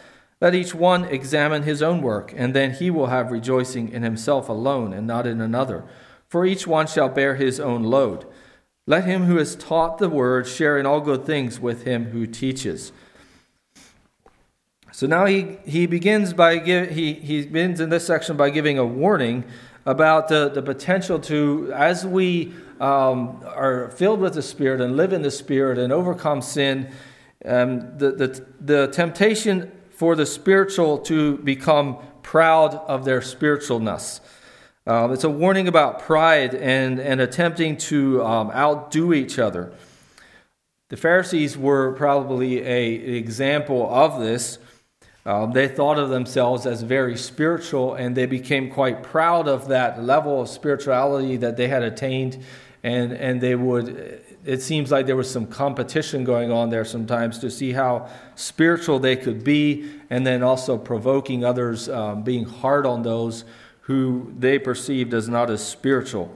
Let 0.40 0.54
each 0.54 0.72
one 0.72 1.04
examine 1.06 1.64
his 1.64 1.82
own 1.82 2.02
work, 2.02 2.32
and 2.36 2.54
then 2.54 2.74
he 2.74 2.92
will 2.92 3.08
have 3.08 3.32
rejoicing 3.32 3.88
in 3.88 4.04
himself 4.04 4.48
alone 4.48 4.92
and 4.92 5.04
not 5.04 5.26
in 5.26 5.40
another. 5.40 5.82
For 6.28 6.46
each 6.46 6.64
one 6.64 6.86
shall 6.86 7.08
bear 7.08 7.34
his 7.34 7.58
own 7.58 7.82
load. 7.82 8.24
Let 8.90 9.04
him 9.04 9.26
who 9.26 9.38
is 9.38 9.54
taught 9.54 9.98
the 9.98 10.08
word 10.08 10.48
share 10.48 10.76
in 10.76 10.84
all 10.84 11.00
good 11.00 11.24
things 11.24 11.60
with 11.60 11.84
him 11.84 12.06
who 12.06 12.26
teaches. 12.26 12.90
So 14.90 15.06
now 15.06 15.26
he, 15.26 15.58
he 15.64 15.86
begins 15.86 16.32
by 16.32 16.56
give, 16.56 16.90
he, 16.90 17.12
he 17.12 17.42
begins 17.42 17.78
in 17.78 17.90
this 17.90 18.04
section 18.04 18.36
by 18.36 18.50
giving 18.50 18.78
a 18.78 18.84
warning 18.84 19.44
about 19.86 20.26
the, 20.26 20.48
the 20.48 20.60
potential 20.60 21.20
to, 21.20 21.72
as 21.72 22.04
we 22.04 22.52
um, 22.80 23.40
are 23.46 23.92
filled 23.92 24.18
with 24.18 24.34
the 24.34 24.42
Spirit 24.42 24.80
and 24.80 24.96
live 24.96 25.12
in 25.12 25.22
the 25.22 25.30
Spirit 25.30 25.78
and 25.78 25.92
overcome 25.92 26.42
sin, 26.42 26.90
um, 27.44 27.96
the, 27.96 28.10
the, 28.10 28.46
the 28.60 28.86
temptation 28.88 29.70
for 29.90 30.16
the 30.16 30.26
spiritual 30.26 30.98
to 30.98 31.38
become 31.38 31.96
proud 32.24 32.74
of 32.74 33.04
their 33.04 33.20
spiritualness. 33.20 34.18
Um, 34.90 35.12
it's 35.12 35.22
a 35.22 35.30
warning 35.30 35.68
about 35.68 36.00
pride 36.00 36.52
and, 36.52 36.98
and 36.98 37.20
attempting 37.20 37.76
to 37.76 38.24
um, 38.24 38.50
outdo 38.50 39.12
each 39.12 39.38
other. 39.38 39.72
The 40.88 40.96
Pharisees 40.96 41.56
were 41.56 41.92
probably 41.92 42.60
a, 42.66 42.96
an 42.96 43.14
example 43.14 43.88
of 43.88 44.18
this. 44.18 44.58
Um, 45.24 45.52
they 45.52 45.68
thought 45.68 45.96
of 45.96 46.08
themselves 46.08 46.66
as 46.66 46.82
very 46.82 47.16
spiritual, 47.16 47.94
and 47.94 48.16
they 48.16 48.26
became 48.26 48.68
quite 48.68 49.04
proud 49.04 49.46
of 49.46 49.68
that 49.68 50.02
level 50.02 50.42
of 50.42 50.48
spirituality 50.48 51.36
that 51.36 51.56
they 51.56 51.68
had 51.68 51.84
attained. 51.84 52.42
And, 52.82 53.12
and 53.12 53.40
they 53.40 53.54
would, 53.54 54.20
it 54.44 54.60
seems 54.60 54.90
like 54.90 55.06
there 55.06 55.14
was 55.14 55.30
some 55.30 55.46
competition 55.46 56.24
going 56.24 56.50
on 56.50 56.68
there 56.68 56.84
sometimes 56.84 57.38
to 57.38 57.50
see 57.52 57.70
how 57.70 58.08
spiritual 58.34 58.98
they 58.98 59.14
could 59.14 59.44
be, 59.44 59.88
and 60.10 60.26
then 60.26 60.42
also 60.42 60.76
provoking 60.76 61.44
others, 61.44 61.88
um, 61.88 62.24
being 62.24 62.44
hard 62.44 62.86
on 62.86 63.02
those 63.02 63.44
who 63.82 64.32
they 64.38 64.58
perceived 64.58 65.14
as 65.14 65.28
not 65.28 65.50
as 65.50 65.66
spiritual. 65.66 66.34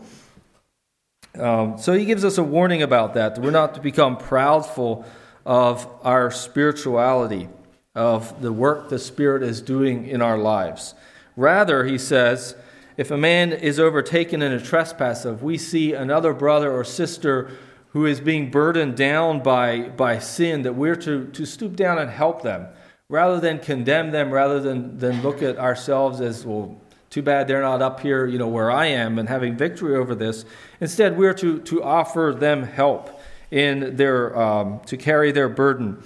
Um, 1.39 1.79
so 1.79 1.93
he 1.93 2.05
gives 2.05 2.25
us 2.25 2.39
a 2.39 2.45
warning 2.45 2.83
about 2.83 3.15
that. 3.15 3.39
We're 3.39 3.51
not 3.51 3.75
to 3.75 3.81
become 3.81 4.17
proudful 4.17 5.05
of 5.45 5.87
our 6.03 6.31
spirituality, 6.31 7.49
of 7.95 8.41
the 8.41 8.53
work 8.53 8.89
the 8.89 8.99
Spirit 8.99 9.43
is 9.43 9.61
doing 9.61 10.07
in 10.07 10.23
our 10.23 10.39
lives. 10.39 10.95
Rather, 11.37 11.85
he 11.85 11.99
says, 11.99 12.57
if 12.97 13.11
a 13.11 13.17
man 13.17 13.53
is 13.53 13.81
overtaken 13.81 14.43
in 14.43 14.53
a 14.53 14.61
trespass, 14.61 15.25
if 15.25 15.43
we 15.43 15.59
see 15.59 15.93
another 15.93 16.33
brother 16.33 16.73
or 16.73 16.85
sister 16.85 17.51
who 17.89 18.07
is 18.07 18.21
being 18.21 18.51
burdened 18.51 18.97
down 18.97 19.43
by, 19.43 19.89
by 19.91 20.19
sin, 20.19 20.63
that 20.63 20.75
we're 20.75 20.97
to, 20.97 21.27
to 21.27 21.45
stoop 21.45 21.77
down 21.77 21.99
and 21.99 22.11
help 22.11 22.43
them 22.43 22.67
rather 23.09 23.39
than 23.39 23.59
condemn 23.59 24.11
them, 24.13 24.31
rather 24.31 24.61
than, 24.61 24.99
than 24.99 25.23
look 25.23 25.43
at 25.43 25.59
ourselves 25.59 26.21
as, 26.21 26.47
well, 26.47 26.81
too 27.15 27.23
bad 27.23 27.47
they're 27.47 27.63
not 27.63 27.81
up 27.81 28.01
here, 28.01 28.27
you 28.27 28.39
know, 28.39 28.49
where 28.49 28.73
I 28.73 28.87
am 28.87 29.21
and 29.21 29.29
having 29.29 29.57
victory 29.57 29.95
over 29.95 30.17
this. 30.17 30.45
Instead, 30.81 31.17
we're 31.17 31.33
to, 31.35 31.61
to 31.61 31.81
offer 31.81 32.35
them 32.37 32.65
help 32.65 33.21
in 33.53 33.95
their, 33.95 34.37
um, 34.37 34.81
to 34.87 34.97
carry 34.97 35.31
their 35.31 35.49
burden. 35.49 36.03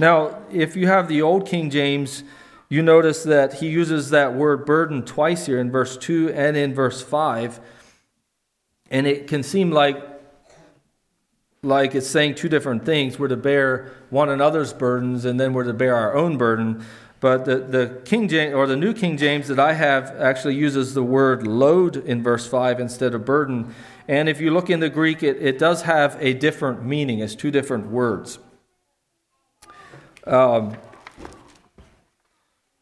Now, 0.00 0.42
if 0.50 0.74
you 0.74 0.88
have 0.88 1.06
the 1.06 1.22
old 1.22 1.46
King 1.46 1.70
James, 1.70 2.24
you 2.68 2.82
notice 2.82 3.22
that 3.22 3.54
he 3.54 3.68
uses 3.68 4.10
that 4.10 4.34
word 4.34 4.66
burden 4.66 5.04
twice 5.04 5.46
here 5.46 5.60
in 5.60 5.70
verse 5.70 5.96
2 5.96 6.32
and 6.32 6.56
in 6.56 6.74
verse 6.74 7.00
5. 7.02 7.60
And 8.90 9.06
it 9.06 9.28
can 9.28 9.44
seem 9.44 9.70
like 9.70 10.02
like 11.62 11.94
it's 11.94 12.08
saying 12.08 12.34
two 12.34 12.48
different 12.48 12.84
things. 12.84 13.16
We're 13.16 13.28
to 13.28 13.36
bear 13.36 13.92
one 14.10 14.28
another's 14.28 14.72
burdens, 14.72 15.24
and 15.24 15.38
then 15.38 15.52
we're 15.52 15.64
to 15.64 15.72
bear 15.72 15.94
our 15.94 16.16
own 16.16 16.36
burden. 16.36 16.84
But 17.20 17.44
the, 17.44 17.58
the 17.58 18.00
King 18.04 18.28
James 18.28 18.54
or 18.54 18.66
the 18.66 18.76
New 18.76 18.94
King 18.94 19.16
James 19.16 19.48
that 19.48 19.58
I 19.58 19.72
have 19.72 20.14
actually 20.20 20.54
uses 20.54 20.94
the 20.94 21.02
word 21.02 21.46
load 21.46 21.96
in 21.96 22.22
verse 22.22 22.46
5 22.46 22.78
instead 22.78 23.12
of 23.14 23.24
burden. 23.24 23.74
And 24.06 24.28
if 24.28 24.40
you 24.40 24.52
look 24.52 24.70
in 24.70 24.80
the 24.80 24.88
Greek, 24.88 25.22
it, 25.22 25.36
it 25.40 25.58
does 25.58 25.82
have 25.82 26.16
a 26.20 26.32
different 26.32 26.84
meaning. 26.84 27.18
It's 27.18 27.34
two 27.34 27.50
different 27.50 27.88
words. 27.88 28.38
Um, 30.26 30.76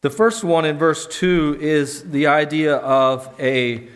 the 0.01 0.09
first 0.11 0.43
one 0.43 0.65
in 0.65 0.77
verse 0.77 1.07
2 1.07 1.57
is 1.59 2.11
the 2.11 2.27
idea 2.27 2.75
of 2.75 3.33
a, 3.39 3.87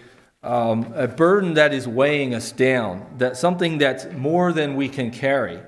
um, 0.41 0.91
a 0.95 1.07
burden 1.07 1.53
that 1.53 1.71
is 1.71 1.87
weighing 1.87 2.33
us 2.33 2.51
down, 2.51 3.05
that 3.19 3.37
something 3.37 3.77
that's 3.77 4.05
more 4.13 4.51
than 4.51 4.75
we 4.75 4.89
can 4.89 5.11
carry. 5.11 5.59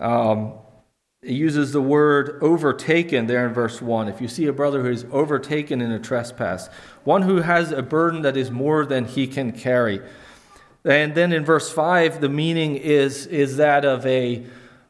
Um, 0.00 0.54
it 1.22 1.30
uses 1.30 1.70
the 1.70 1.80
word 1.80 2.38
overtaken 2.42 3.28
there 3.28 3.46
in 3.46 3.54
verse 3.54 3.80
1. 3.80 4.08
If 4.08 4.20
you 4.20 4.26
see 4.26 4.46
a 4.46 4.52
brother 4.52 4.82
who 4.82 4.90
is 4.90 5.06
overtaken 5.12 5.80
in 5.80 5.92
a 5.92 6.00
trespass, 6.00 6.68
one 7.04 7.22
who 7.22 7.42
has 7.42 7.70
a 7.70 7.82
burden 7.82 8.22
that 8.22 8.36
is 8.36 8.50
more 8.50 8.84
than 8.84 9.04
he 9.04 9.28
can 9.28 9.52
carry. 9.52 10.00
And 10.84 11.14
then 11.14 11.32
in 11.32 11.44
verse 11.44 11.70
5, 11.70 12.20
the 12.20 12.28
meaning 12.28 12.74
is, 12.74 13.26
is 13.26 13.58
that 13.58 13.84
of 13.84 14.04
a, 14.04 14.44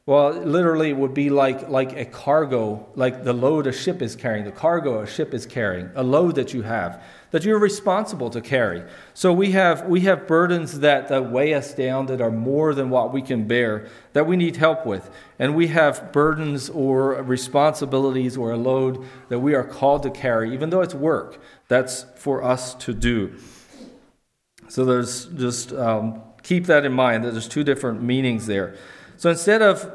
well, 0.07 0.33
literally 0.33 0.89
it 0.89 0.97
would 0.97 1.13
be 1.13 1.29
like, 1.29 1.69
like 1.69 1.93
a 1.99 2.07
cargo, 2.07 2.89
like 2.95 3.25
the 3.25 3.35
load 3.35 3.67
a 3.67 3.73
ship 3.73 4.01
is 4.01 4.17
carrying, 4.17 4.47
the 4.47 4.53
cargo 4.53 5.03
a 5.03 5.07
ship 5.07 5.35
is 5.35 5.45
carrying, 5.45 5.91
a 5.95 6.03
load 6.03 6.37
that 6.37 6.55
you 6.55 6.63
have 6.63 7.03
that 7.33 7.45
you're 7.45 7.59
responsible 7.59 8.31
to 8.31 8.41
carry. 8.41 8.85
So 9.15 9.33
we 9.33 9.51
have, 9.53 9.87
we 9.87 10.03
have 10.03 10.27
burdens 10.27 10.81
that, 10.81 11.09
that 11.09 11.31
weigh 11.31 11.55
us 11.55 11.75
down 11.75 12.07
that 12.07 12.21
are 12.21 12.31
more 12.31 12.75
than 12.75 12.91
what 12.91 13.13
we 13.13 13.23
can 13.23 13.49
bear, 13.49 13.89
that 14.13 14.27
we 14.27 14.37
need 14.37 14.57
help 14.57 14.87
with. 14.87 15.11
And 15.39 15.57
we 15.57 15.69
have 15.69 16.13
burdens 16.13 16.71
or 16.71 17.15
responsibilities 17.23 18.37
or 18.37 18.53
a 18.53 18.57
load 18.57 19.05
that 19.31 19.41
we 19.41 19.55
are 19.55 19.65
called 19.65 20.03
to 20.05 20.11
carry, 20.11 20.53
even 20.53 20.71
though 20.71 20.83
it's 20.83 20.95
work. 20.95 21.41
That's 21.69 22.05
for 22.17 22.45
us 22.45 22.75
to 22.75 22.93
do. 22.93 23.35
So 24.69 24.85
there's 24.85 25.25
just 25.27 25.73
um, 25.73 26.23
keep 26.43 26.67
that 26.67 26.85
in 26.85 26.93
mind 26.93 27.25
that 27.25 27.33
there's 27.33 27.49
two 27.49 27.65
different 27.65 28.03
meanings 28.03 28.47
there. 28.47 28.77
So 29.17 29.31
instead 29.31 29.63
of 29.63 29.91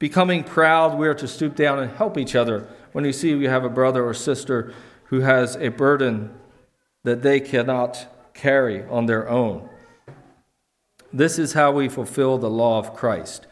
becoming 0.00 0.42
proud, 0.42 0.98
we 0.98 1.06
are 1.06 1.14
to 1.14 1.28
stoop 1.28 1.54
down 1.54 1.78
and 1.78 1.92
help 1.92 2.18
each 2.18 2.34
other 2.34 2.68
when 2.90 3.04
you 3.04 3.12
see 3.12 3.36
we 3.36 3.44
have 3.44 3.64
a 3.64 3.68
brother 3.68 4.04
or 4.04 4.14
sister 4.14 4.74
who 5.04 5.20
has 5.20 5.56
a 5.56 5.68
burden 5.68 6.34
that 7.04 7.22
they 7.22 7.40
cannot 7.40 8.06
carry 8.34 8.84
on 8.84 9.06
their 9.06 9.28
own. 9.28 9.68
This 11.12 11.38
is 11.38 11.52
how 11.52 11.72
we 11.72 11.88
fulfill 11.88 12.38
the 12.38 12.50
law 12.50 12.78
of 12.78 12.94
Christ. 12.94 13.46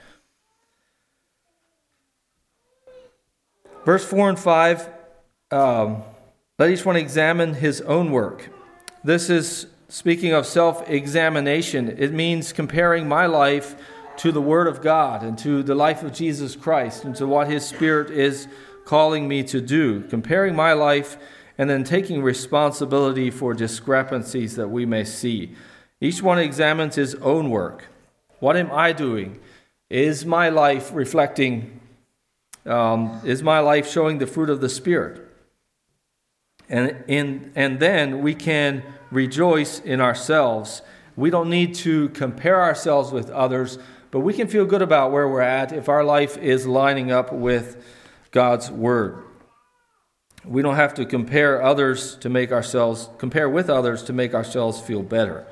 Verse 3.85 4.05
4 4.05 4.31
and 4.31 4.39
5 4.39 4.89
um, 5.53 6.03
let 6.59 6.71
each 6.71 6.85
one 6.85 6.97
examine 6.97 7.55
his 7.55 7.81
own 7.83 8.13
work. 8.13 8.51
This 9.03 9.31
is 9.31 9.67
speaking 9.89 10.33
of 10.33 10.47
self 10.47 10.89
examination. 10.89 11.97
It 11.99 12.13
means 12.13 12.53
comparing 12.53 13.09
my 13.09 13.27
life 13.27 13.75
to 14.19 14.31
the 14.31 14.41
Word 14.41 14.67
of 14.67 14.83
God 14.83 15.23
and 15.23 15.39
to 15.39 15.63
the 15.63 15.75
life 15.75 16.03
of 16.03 16.13
Jesus 16.13 16.55
Christ 16.55 17.05
and 17.05 17.17
to 17.17 17.27
what 17.27 17.49
His 17.49 17.67
Spirit 17.67 18.11
is 18.11 18.47
calling 18.85 19.27
me 19.27 19.43
to 19.45 19.61
do. 19.61 20.03
Comparing 20.03 20.55
my 20.55 20.75
life 20.75 21.17
and 21.61 21.69
then 21.69 21.85
taking 21.85 22.23
responsibility 22.23 23.31
for 23.31 23.53
discrepancies 23.53 24.57
that 24.57 24.69
we 24.69 24.87
may 24.87 25.05
see. 25.05 25.55
Each 26.01 26.23
one 26.23 26.39
examines 26.39 26.95
his 26.95 27.15
own 27.17 27.51
work. 27.51 27.85
What 28.39 28.57
am 28.57 28.73
I 28.73 28.95
doing? 28.95 29.39
Is 29.91 30.25
my 30.25 30.49
life 30.49 30.91
reflecting, 30.95 31.79
um, 32.65 33.21
is 33.25 33.43
my 33.43 33.59
life 33.59 33.87
showing 33.87 34.17
the 34.17 34.27
fruit 34.27 34.49
of 34.49 34.63
the 34.63 34.71
Spirit? 34.71 35.21
And, 36.71 37.05
in, 37.07 37.53
and 37.55 37.79
then 37.79 38.23
we 38.23 38.35
can 38.35 38.83
rejoice 39.11 39.81
in 39.81 40.01
ourselves. 40.01 40.81
We 41.15 41.29
don't 41.29 41.51
need 41.51 41.75
to 41.75 42.09
compare 42.09 42.63
ourselves 42.63 43.13
with 43.13 43.29
others, 43.29 43.79
but 44.11 44.21
we 44.21 44.33
can 44.33 44.49
feel 44.49 44.65
good 44.65 44.81
about 44.81 45.13
where 45.13 45.29
we're 45.29 45.43
at 45.43 45.73
if 45.73 45.91
our 45.91 46.05
life 46.05 46.39
is 46.39 46.67
lining 46.67 47.13
up 47.13 47.35
with 47.35 47.85
God's 48.31 48.71
Word. 48.71 49.25
We 50.45 50.63
don't 50.63 50.77
have 50.77 50.95
to 50.95 51.05
compare 51.05 51.63
others 51.63 52.17
to 52.17 52.29
make 52.29 52.51
ourselves, 52.53 53.09
compare 53.19 53.49
with 53.49 53.69
others 53.69 54.03
to 54.05 54.13
make 54.13 54.35
ourselves 54.35 54.81
feel 54.81 55.03
better. 55.03 55.47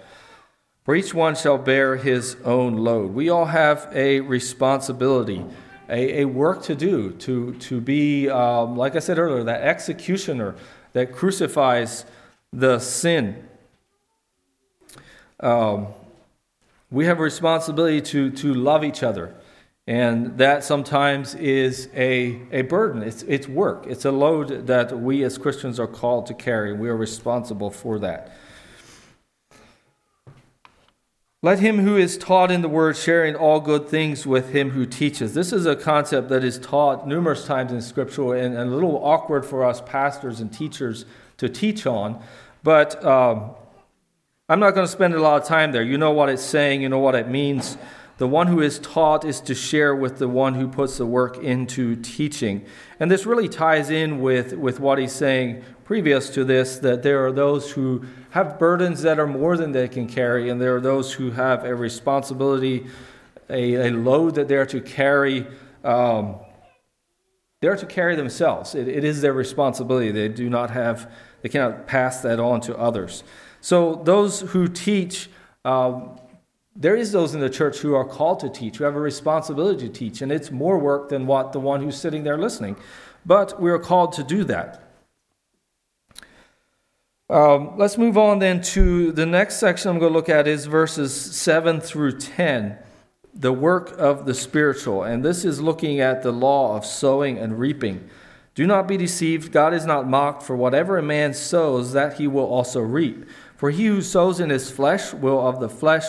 For 0.84 0.94
each 0.94 1.12
one 1.12 1.36
shall 1.36 1.58
bear 1.58 1.96
his 1.96 2.36
own 2.44 2.78
load. 2.78 3.12
We 3.12 3.28
all 3.28 3.44
have 3.44 3.88
a 3.92 4.20
responsibility 4.20 5.44
a, 5.88 6.22
a 6.22 6.24
work 6.26 6.62
to 6.64 6.74
do, 6.74 7.12
to, 7.12 7.54
to 7.54 7.80
be, 7.80 8.28
um, 8.28 8.76
like 8.76 8.94
I 8.94 8.98
said 8.98 9.18
earlier, 9.18 9.44
that 9.44 9.62
executioner 9.62 10.54
that 10.92 11.12
crucifies 11.12 12.04
the 12.52 12.78
sin. 12.78 13.48
Um, 15.40 15.88
we 16.90 17.06
have 17.06 17.18
a 17.18 17.22
responsibility 17.22 18.00
to, 18.02 18.30
to 18.30 18.54
love 18.54 18.84
each 18.84 19.02
other. 19.02 19.34
And 19.88 20.36
that 20.36 20.64
sometimes 20.64 21.34
is 21.34 21.88
a, 21.94 22.42
a 22.52 22.60
burden. 22.60 23.02
It's, 23.02 23.22
it's 23.22 23.48
work. 23.48 23.86
It's 23.86 24.04
a 24.04 24.12
load 24.12 24.66
that 24.66 25.00
we 25.00 25.24
as 25.24 25.38
Christians 25.38 25.80
are 25.80 25.86
called 25.86 26.26
to 26.26 26.34
carry. 26.34 26.74
We 26.74 26.90
are 26.90 26.96
responsible 26.96 27.70
for 27.70 27.98
that. 28.00 28.36
Let 31.42 31.60
him 31.60 31.78
who 31.78 31.96
is 31.96 32.18
taught 32.18 32.50
in 32.50 32.60
the 32.60 32.68
word 32.68 32.98
share 32.98 33.24
in 33.24 33.34
all 33.34 33.60
good 33.60 33.88
things 33.88 34.26
with 34.26 34.50
him 34.50 34.72
who 34.72 34.84
teaches. 34.84 35.32
This 35.32 35.54
is 35.54 35.64
a 35.64 35.74
concept 35.74 36.28
that 36.28 36.44
is 36.44 36.58
taught 36.58 37.08
numerous 37.08 37.46
times 37.46 37.72
in 37.72 37.80
Scripture 37.80 38.34
and, 38.34 38.58
and 38.58 38.70
a 38.70 38.74
little 38.74 39.02
awkward 39.02 39.46
for 39.46 39.64
us 39.64 39.80
pastors 39.80 40.38
and 40.38 40.52
teachers 40.52 41.06
to 41.38 41.48
teach 41.48 41.86
on. 41.86 42.22
But 42.62 43.02
um, 43.06 43.52
I'm 44.50 44.60
not 44.60 44.74
going 44.74 44.86
to 44.86 44.92
spend 44.92 45.14
a 45.14 45.20
lot 45.22 45.40
of 45.40 45.48
time 45.48 45.72
there. 45.72 45.82
You 45.82 45.96
know 45.96 46.10
what 46.10 46.28
it's 46.28 46.42
saying, 46.42 46.82
you 46.82 46.90
know 46.90 46.98
what 46.98 47.14
it 47.14 47.28
means. 47.28 47.78
The 48.18 48.28
one 48.28 48.48
who 48.48 48.60
is 48.60 48.80
taught 48.80 49.24
is 49.24 49.40
to 49.42 49.54
share 49.54 49.94
with 49.94 50.18
the 50.18 50.28
one 50.28 50.54
who 50.54 50.66
puts 50.66 50.98
the 50.98 51.06
work 51.06 51.38
into 51.38 51.94
teaching. 51.94 52.66
And 52.98 53.10
this 53.10 53.24
really 53.24 53.48
ties 53.48 53.90
in 53.90 54.20
with, 54.20 54.54
with 54.54 54.80
what 54.80 54.98
he's 54.98 55.12
saying 55.12 55.62
previous 55.84 56.28
to 56.30 56.44
this 56.44 56.78
that 56.80 57.02
there 57.02 57.24
are 57.24 57.32
those 57.32 57.70
who 57.72 58.04
have 58.30 58.58
burdens 58.58 59.02
that 59.02 59.20
are 59.20 59.26
more 59.26 59.56
than 59.56 59.70
they 59.70 59.88
can 59.88 60.08
carry, 60.08 60.50
and 60.50 60.60
there 60.60 60.76
are 60.76 60.80
those 60.80 61.14
who 61.14 61.30
have 61.30 61.64
a 61.64 61.74
responsibility, 61.74 62.86
a, 63.48 63.88
a 63.88 63.90
load 63.90 64.34
that 64.34 64.48
they're 64.48 64.66
to 64.66 64.80
carry. 64.80 65.46
Um, 65.84 66.36
they're 67.60 67.76
to 67.76 67.86
carry 67.86 68.16
themselves. 68.16 68.74
It, 68.74 68.88
it 68.88 69.04
is 69.04 69.20
their 69.20 69.32
responsibility. 69.32 70.10
They 70.10 70.28
do 70.28 70.50
not 70.50 70.70
have, 70.70 71.10
they 71.42 71.48
cannot 71.48 71.86
pass 71.86 72.20
that 72.22 72.38
on 72.38 72.60
to 72.62 72.76
others. 72.76 73.22
So 73.60 74.02
those 74.04 74.40
who 74.40 74.68
teach, 74.68 75.30
um, 75.64 76.17
there 76.76 76.96
is 76.96 77.12
those 77.12 77.34
in 77.34 77.40
the 77.40 77.50
church 77.50 77.78
who 77.78 77.94
are 77.94 78.04
called 78.04 78.40
to 78.40 78.48
teach, 78.48 78.76
who 78.76 78.84
have 78.84 78.96
a 78.96 79.00
responsibility 79.00 79.88
to 79.88 79.92
teach, 79.92 80.22
and 80.22 80.30
it's 80.30 80.50
more 80.50 80.78
work 80.78 81.08
than 81.08 81.26
what 81.26 81.52
the 81.52 81.60
one 81.60 81.82
who's 81.82 81.96
sitting 81.96 82.24
there 82.24 82.38
listening. 82.38 82.76
But 83.26 83.60
we 83.60 83.70
are 83.70 83.78
called 83.78 84.12
to 84.14 84.22
do 84.22 84.44
that. 84.44 84.82
Um, 87.30 87.76
let's 87.76 87.98
move 87.98 88.16
on 88.16 88.38
then 88.38 88.62
to 88.62 89.12
the 89.12 89.26
next 89.26 89.56
section 89.56 89.90
I'm 89.90 89.98
going 89.98 90.12
to 90.12 90.16
look 90.16 90.30
at 90.30 90.48
is 90.48 90.64
verses 90.64 91.14
7 91.14 91.78
through 91.80 92.18
10, 92.18 92.78
the 93.34 93.52
work 93.52 93.92
of 93.98 94.24
the 94.24 94.32
spiritual. 94.32 95.02
And 95.02 95.22
this 95.22 95.44
is 95.44 95.60
looking 95.60 96.00
at 96.00 96.22
the 96.22 96.32
law 96.32 96.74
of 96.74 96.86
sowing 96.86 97.36
and 97.36 97.58
reaping. 97.58 98.08
Do 98.54 98.66
not 98.66 98.88
be 98.88 98.96
deceived. 98.96 99.52
God 99.52 99.74
is 99.74 99.84
not 99.84 100.08
mocked, 100.08 100.42
for 100.42 100.56
whatever 100.56 100.96
a 100.96 101.02
man 101.02 101.34
sows, 101.34 101.92
that 101.92 102.14
he 102.14 102.26
will 102.26 102.46
also 102.46 102.80
reap. 102.80 103.26
For 103.56 103.70
he 103.70 103.86
who 103.86 104.00
sows 104.00 104.40
in 104.40 104.48
his 104.48 104.70
flesh 104.70 105.12
will 105.12 105.46
of 105.46 105.60
the 105.60 105.68
flesh 105.68 106.04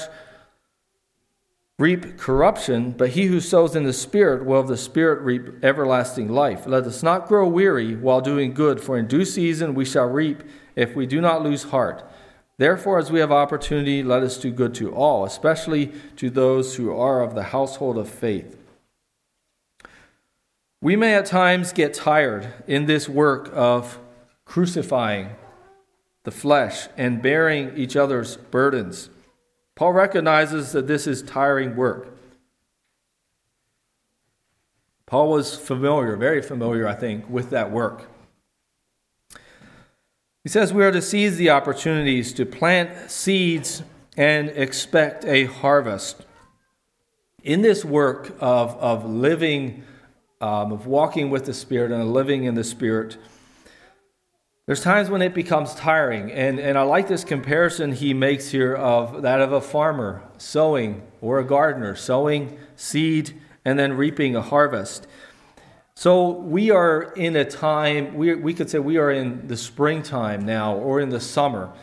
reap 1.79 2.17
corruption, 2.17 2.91
but 2.91 3.11
he 3.11 3.25
who 3.27 3.39
sows 3.39 3.75
in 3.75 3.83
the 3.83 3.93
Spirit 3.93 4.45
will 4.45 4.59
of 4.59 4.67
the 4.67 4.77
Spirit 4.77 5.21
reap 5.21 5.63
everlasting 5.63 6.29
life. 6.29 6.67
Let 6.67 6.83
us 6.83 7.01
not 7.01 7.27
grow 7.27 7.47
weary 7.47 7.95
while 7.95 8.19
doing 8.19 8.53
good, 8.53 8.81
for 8.81 8.97
in 8.97 9.07
due 9.07 9.25
season 9.25 9.73
we 9.73 9.85
shall 9.85 10.07
reap 10.07 10.43
if 10.75 10.93
we 10.93 11.07
do 11.07 11.21
not 11.21 11.41
lose 11.41 11.63
heart. 11.63 12.03
Therefore, 12.57 12.99
as 12.99 13.09
we 13.09 13.21
have 13.21 13.31
opportunity, 13.31 14.03
let 14.03 14.21
us 14.21 14.37
do 14.37 14.51
good 14.51 14.75
to 14.75 14.93
all, 14.93 15.23
especially 15.23 15.93
to 16.17 16.29
those 16.29 16.75
who 16.75 16.93
are 16.93 17.21
of 17.21 17.33
the 17.33 17.43
household 17.43 17.97
of 17.97 18.09
faith. 18.09 18.57
We 20.81 20.97
may 20.97 21.15
at 21.15 21.25
times 21.25 21.71
get 21.71 21.93
tired 21.93 22.53
in 22.67 22.85
this 22.85 23.07
work 23.07 23.49
of 23.53 23.99
crucifying 24.43 25.29
the 26.25 26.31
flesh 26.31 26.89
and 26.97 27.21
bearing 27.21 27.77
each 27.77 27.95
other's 27.95 28.35
burdens. 28.35 29.09
Paul 29.79 29.93
recognizes 29.93 30.73
that 30.73 30.87
this 30.87 31.07
is 31.07 31.21
tiring 31.21 31.77
work. 31.77 32.13
Paul 35.05 35.29
was 35.29 35.55
familiar, 35.55 36.17
very 36.17 36.41
familiar, 36.41 36.85
I 36.85 36.95
think, 36.95 37.29
with 37.29 37.51
that 37.51 37.71
work. 37.71 38.09
He 40.43 40.49
says 40.49 40.73
we 40.73 40.83
are 40.83 40.91
to 40.91 41.01
seize 41.01 41.37
the 41.37 41.51
opportunities 41.51 42.33
to 42.33 42.45
plant 42.45 43.09
seeds 43.09 43.81
and 44.17 44.49
expect 44.49 45.23
a 45.23 45.45
harvest. 45.45 46.25
In 47.41 47.61
this 47.61 47.85
work 47.85 48.35
of, 48.41 48.75
of 48.79 49.09
living, 49.09 49.85
um, 50.41 50.73
of 50.73 50.87
walking 50.87 51.29
with 51.29 51.45
the 51.45 51.53
Spirit 51.53 51.93
and 51.93 52.11
living 52.11 52.43
in 52.43 52.55
the 52.55 52.65
Spirit, 52.65 53.15
there's 54.69 54.83
times 54.83 55.09
when 55.09 55.23
it 55.23 55.33
becomes 55.33 55.73
tiring. 55.73 56.31
And, 56.31 56.59
and 56.59 56.77
I 56.77 56.83
like 56.83 57.07
this 57.07 57.23
comparison 57.23 57.91
he 57.91 58.13
makes 58.13 58.49
here 58.49 58.75
of 58.75 59.23
that 59.23 59.41
of 59.41 59.51
a 59.51 59.61
farmer 59.61 60.21
sowing 60.37 61.01
or 61.21 61.39
a 61.39 61.43
gardener 61.43 61.95
sowing 61.95 62.55
seed 62.75 63.33
and 63.65 63.79
then 63.79 63.93
reaping 63.93 64.35
a 64.35 64.43
harvest. 64.43 65.07
So 65.95 66.29
we 66.29 66.69
are 66.69 67.13
in 67.13 67.35
a 67.35 67.45
time, 67.45 68.13
we, 68.13 68.35
we 68.35 68.53
could 68.53 68.69
say 68.69 68.77
we 68.77 68.99
are 68.99 69.09
in 69.09 69.47
the 69.47 69.57
springtime 69.57 70.45
now 70.45 70.75
or 70.75 70.99
in 70.99 71.09
the 71.09 71.19
summer. 71.19 71.73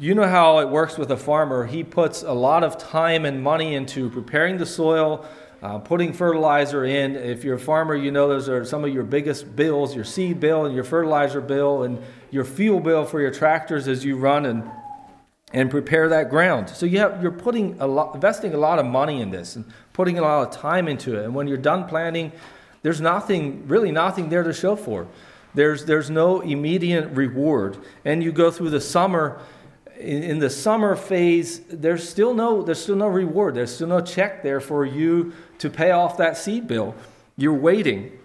You 0.00 0.16
know 0.16 0.26
how 0.26 0.58
it 0.58 0.68
works 0.68 0.98
with 0.98 1.12
a 1.12 1.16
farmer. 1.16 1.64
He 1.64 1.84
puts 1.84 2.24
a 2.24 2.32
lot 2.32 2.64
of 2.64 2.76
time 2.76 3.24
and 3.24 3.40
money 3.40 3.76
into 3.76 4.10
preparing 4.10 4.56
the 4.56 4.66
soil, 4.66 5.24
uh, 5.62 5.78
putting 5.78 6.12
fertilizer 6.12 6.84
in. 6.84 7.16
If 7.16 7.44
you're 7.44 7.56
a 7.56 7.60
farmer, 7.60 7.94
you 7.94 8.10
know 8.10 8.28
those 8.28 8.48
are 8.48 8.64
some 8.64 8.84
of 8.84 8.92
your 8.92 9.02
biggest 9.02 9.56
bills 9.56 9.94
your 9.94 10.04
seed 10.04 10.40
bill 10.40 10.66
and 10.66 10.74
your 10.74 10.84
fertilizer 10.84 11.40
bill 11.40 11.82
and 11.82 12.02
your 12.30 12.44
fuel 12.44 12.80
bill 12.80 13.04
for 13.04 13.20
your 13.20 13.30
tractors 13.30 13.88
as 13.88 14.04
you 14.04 14.16
run 14.16 14.46
and, 14.46 14.70
and 15.52 15.70
prepare 15.70 16.08
that 16.10 16.30
ground. 16.30 16.68
So 16.68 16.86
you 16.86 16.98
have, 16.98 17.22
you're 17.22 17.32
putting 17.32 17.80
a 17.80 17.86
lot, 17.86 18.14
investing 18.14 18.54
a 18.54 18.58
lot 18.58 18.78
of 18.78 18.86
money 18.86 19.20
in 19.20 19.30
this 19.30 19.56
and 19.56 19.64
putting 19.92 20.18
a 20.18 20.22
lot 20.22 20.46
of 20.46 20.54
time 20.54 20.86
into 20.86 21.18
it. 21.18 21.24
And 21.24 21.34
when 21.34 21.48
you're 21.48 21.56
done 21.56 21.88
planting, 21.88 22.32
there's 22.82 23.00
nothing, 23.00 23.66
really 23.66 23.90
nothing 23.90 24.28
there 24.28 24.44
to 24.44 24.52
show 24.52 24.76
for. 24.76 25.08
There's, 25.54 25.86
there's 25.86 26.10
no 26.10 26.40
immediate 26.40 27.08
reward. 27.10 27.78
And 28.04 28.22
you 28.22 28.30
go 28.30 28.50
through 28.52 28.70
the 28.70 28.80
summer, 28.80 29.40
in, 29.98 30.38
the 30.38 30.50
summer 30.50 30.94
phase, 30.94 31.60
there's 31.68 32.08
still, 32.08 32.34
no, 32.34 32.62
there's 32.62 32.80
still 32.80 32.94
no 32.94 33.08
reward. 33.08 33.56
There's 33.56 33.74
still 33.74 33.88
no 33.88 34.00
check 34.00 34.44
there 34.44 34.60
for 34.60 34.84
you 34.84 35.32
to 35.58 35.70
pay 35.70 35.90
off 35.90 36.16
that 36.16 36.36
seed 36.36 36.66
bill. 36.66 36.94
You're 37.36 37.54
waiting. 37.54 38.18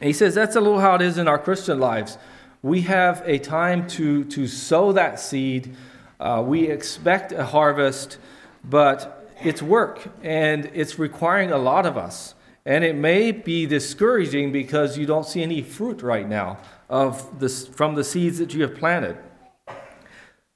He 0.00 0.12
says 0.12 0.34
that's 0.34 0.56
a 0.56 0.60
little 0.60 0.80
how 0.80 0.94
it 0.94 1.02
is 1.02 1.18
in 1.18 1.28
our 1.28 1.38
Christian 1.38 1.78
lives. 1.78 2.18
We 2.62 2.82
have 2.82 3.22
a 3.26 3.38
time 3.38 3.86
to, 3.88 4.24
to 4.24 4.46
sow 4.46 4.92
that 4.92 5.18
seed. 5.18 5.74
Uh, 6.20 6.42
we 6.46 6.68
expect 6.68 7.32
a 7.32 7.44
harvest, 7.44 8.18
but 8.64 9.30
it's 9.42 9.62
work 9.62 10.08
and 10.22 10.70
it's 10.72 10.98
requiring 10.98 11.50
a 11.50 11.58
lot 11.58 11.86
of 11.86 11.96
us. 11.96 12.34
And 12.64 12.84
it 12.84 12.94
may 12.94 13.32
be 13.32 13.66
discouraging 13.66 14.52
because 14.52 14.96
you 14.96 15.04
don't 15.04 15.26
see 15.26 15.42
any 15.42 15.62
fruit 15.62 16.02
right 16.02 16.28
now 16.28 16.58
of 16.88 17.40
this, 17.40 17.66
from 17.66 17.96
the 17.96 18.04
seeds 18.04 18.38
that 18.38 18.54
you 18.54 18.62
have 18.62 18.76
planted. 18.76 19.16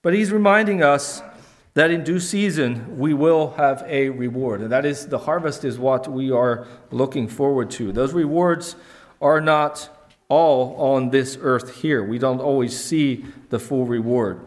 But 0.03 0.15
he's 0.15 0.31
reminding 0.31 0.85
us 0.85 1.21
that 1.77 1.91
in 1.91 2.03
due 2.03 2.19
season 2.19 2.97
we 2.97 3.13
will 3.13 3.51
have 3.51 3.85
a 3.87 4.09
reward. 4.09 4.63
And 4.63 4.73
that 4.73 4.87
is 4.87 5.09
the 5.09 5.19
harvest 5.19 5.63
is 5.63 5.79
what 5.79 6.11
we 6.11 6.31
are 6.31 6.67
looking 6.91 7.29
forward 7.29 7.71
to. 7.73 7.93
Those 7.93 8.15
rewards 8.15 8.77
are 9.21 9.43
not 9.43 9.91
all 10.31 10.75
on 10.77 11.11
this 11.11 11.37
earth 11.39 11.83
here. 11.83 12.03
We 12.03 12.19
don't 12.19 12.41
always 12.41 12.75
see 12.83 13.27
the 13.51 13.59
full 13.59 13.85
reward. 13.85 14.41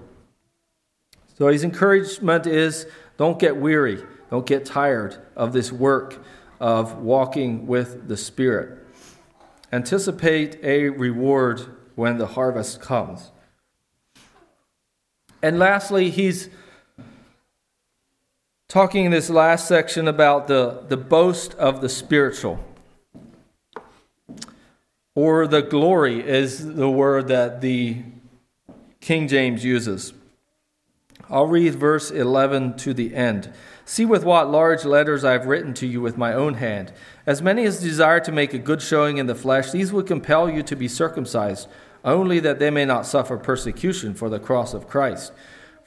So 1.38 1.48
his 1.50 1.64
encouragement 1.64 2.48
is 2.48 2.88
don't 3.18 3.38
get 3.38 3.58
weary, 3.58 4.04
don't 4.32 4.48
get 4.48 4.66
tired 4.66 5.16
of 5.36 5.54
this 5.54 5.72
work 5.72 6.24
of 6.60 6.98
walking 6.98 7.68
with 7.68 8.08
the 8.08 8.18
Spirit. 8.18 8.80
Anticipate 9.72 10.58
a 10.64 10.90
reward 10.90 11.62
when 11.94 12.18
the 12.18 12.26
harvest 12.26 12.82
comes. 12.82 13.32
And 15.44 15.60
lastly, 15.60 16.10
he's 16.10 16.50
talking 18.70 19.06
in 19.06 19.12
this 19.12 19.32
last 19.32 19.68
section 19.68 20.08
about 20.08 20.48
the, 20.48 20.84
the 20.88 20.96
boast 20.96 21.56
of 21.56 21.82
the 21.82 21.90
spiritual. 21.90 22.64
Or 25.16 25.48
the 25.48 25.64
glory 25.64 26.26
is 26.26 26.76
the 26.76 26.90
word 26.90 27.30
that 27.30 27.62
the 27.62 28.04
King 29.02 29.28
James 29.28 29.66
uses. 29.66 30.14
I'll 31.32 31.48
read 31.48 31.76
verse 31.76 32.12
11 32.12 32.78
to 32.78 32.94
the 32.94 33.16
end. 33.16 33.52
See 33.86 34.06
with 34.06 34.24
what 34.24 34.52
large 34.52 34.86
letters 34.86 35.24
I 35.24 35.32
have 35.32 35.48
written 35.48 35.74
to 35.76 35.88
you 35.88 36.00
with 36.00 36.16
my 36.16 36.34
own 36.34 36.54
hand. 36.54 36.94
As 37.26 37.42
many 37.42 37.66
as 37.66 37.82
desire 37.82 38.20
to 38.20 38.32
make 38.32 38.54
a 38.54 38.60
good 38.60 38.84
showing 38.84 39.18
in 39.18 39.26
the 39.26 39.34
flesh, 39.34 39.72
these 39.72 39.92
would 39.92 40.06
compel 40.06 40.48
you 40.48 40.62
to 40.62 40.76
be 40.76 40.88
circumcised, 40.88 41.68
only 42.06 42.40
that 42.42 42.60
they 42.60 42.70
may 42.70 42.86
not 42.86 43.08
suffer 43.08 43.36
persecution 43.36 44.14
for 44.14 44.30
the 44.30 44.40
cross 44.40 44.76
of 44.76 44.88
Christ. 44.88 45.34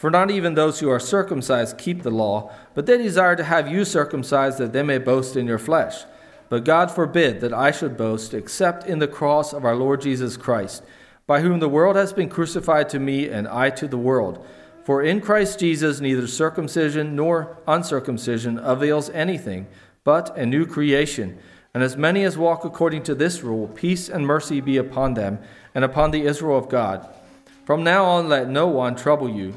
For 0.02 0.10
not 0.10 0.32
even 0.32 0.54
those 0.54 0.80
who 0.80 0.90
are 0.90 0.98
circumcised 0.98 1.78
keep 1.78 2.02
the 2.02 2.10
law, 2.10 2.50
but 2.74 2.86
they 2.86 2.98
desire 2.98 3.36
to 3.36 3.44
have 3.44 3.70
you 3.70 3.84
circumcised 3.84 4.58
that 4.58 4.72
they 4.72 4.82
may 4.82 4.98
boast 4.98 5.36
in 5.36 5.46
your 5.46 5.60
flesh. 5.60 6.02
But 6.48 6.64
God 6.64 6.90
forbid 6.90 7.40
that 7.40 7.52
I 7.52 7.70
should 7.70 7.96
boast 7.96 8.34
except 8.34 8.84
in 8.84 8.98
the 8.98 9.06
cross 9.06 9.52
of 9.52 9.64
our 9.64 9.76
Lord 9.76 10.00
Jesus 10.00 10.36
Christ, 10.36 10.82
by 11.24 11.40
whom 11.40 11.60
the 11.60 11.68
world 11.68 11.94
has 11.94 12.12
been 12.12 12.28
crucified 12.28 12.88
to 12.88 12.98
me 12.98 13.28
and 13.28 13.46
I 13.46 13.70
to 13.70 13.86
the 13.86 13.96
world. 13.96 14.44
For 14.82 15.04
in 15.04 15.20
Christ 15.20 15.60
Jesus 15.60 16.00
neither 16.00 16.26
circumcision 16.26 17.14
nor 17.14 17.58
uncircumcision 17.68 18.58
avails 18.58 19.08
anything, 19.10 19.68
but 20.02 20.36
a 20.36 20.44
new 20.44 20.66
creation. 20.66 21.38
And 21.74 21.84
as 21.84 21.96
many 21.96 22.24
as 22.24 22.36
walk 22.36 22.64
according 22.64 23.04
to 23.04 23.14
this 23.14 23.44
rule, 23.44 23.68
peace 23.68 24.08
and 24.08 24.26
mercy 24.26 24.60
be 24.60 24.78
upon 24.78 25.14
them 25.14 25.38
and 25.76 25.84
upon 25.84 26.10
the 26.10 26.26
Israel 26.26 26.58
of 26.58 26.68
God. 26.68 27.08
From 27.64 27.84
now 27.84 28.04
on, 28.04 28.28
let 28.28 28.48
no 28.48 28.66
one 28.66 28.96
trouble 28.96 29.28
you, 29.28 29.54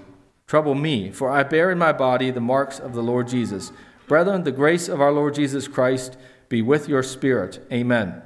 trouble 0.47 0.75
me, 0.75 1.11
for 1.11 1.29
I 1.29 1.43
bear 1.43 1.71
in 1.71 1.77
my 1.77 1.91
body 1.91 2.31
the 2.31 2.39
marks 2.39 2.79
of 2.79 2.93
the 2.93 3.01
Lord 3.01 3.27
Jesus. 3.27 3.71
Brethren, 4.07 4.43
the 4.43 4.51
grace 4.51 4.87
of 4.87 5.01
our 5.01 5.11
Lord 5.11 5.35
Jesus 5.35 5.67
Christ 5.67 6.17
be 6.49 6.61
with 6.61 6.87
your 6.87 7.01
spirit. 7.01 7.65
Amen. 7.71 8.21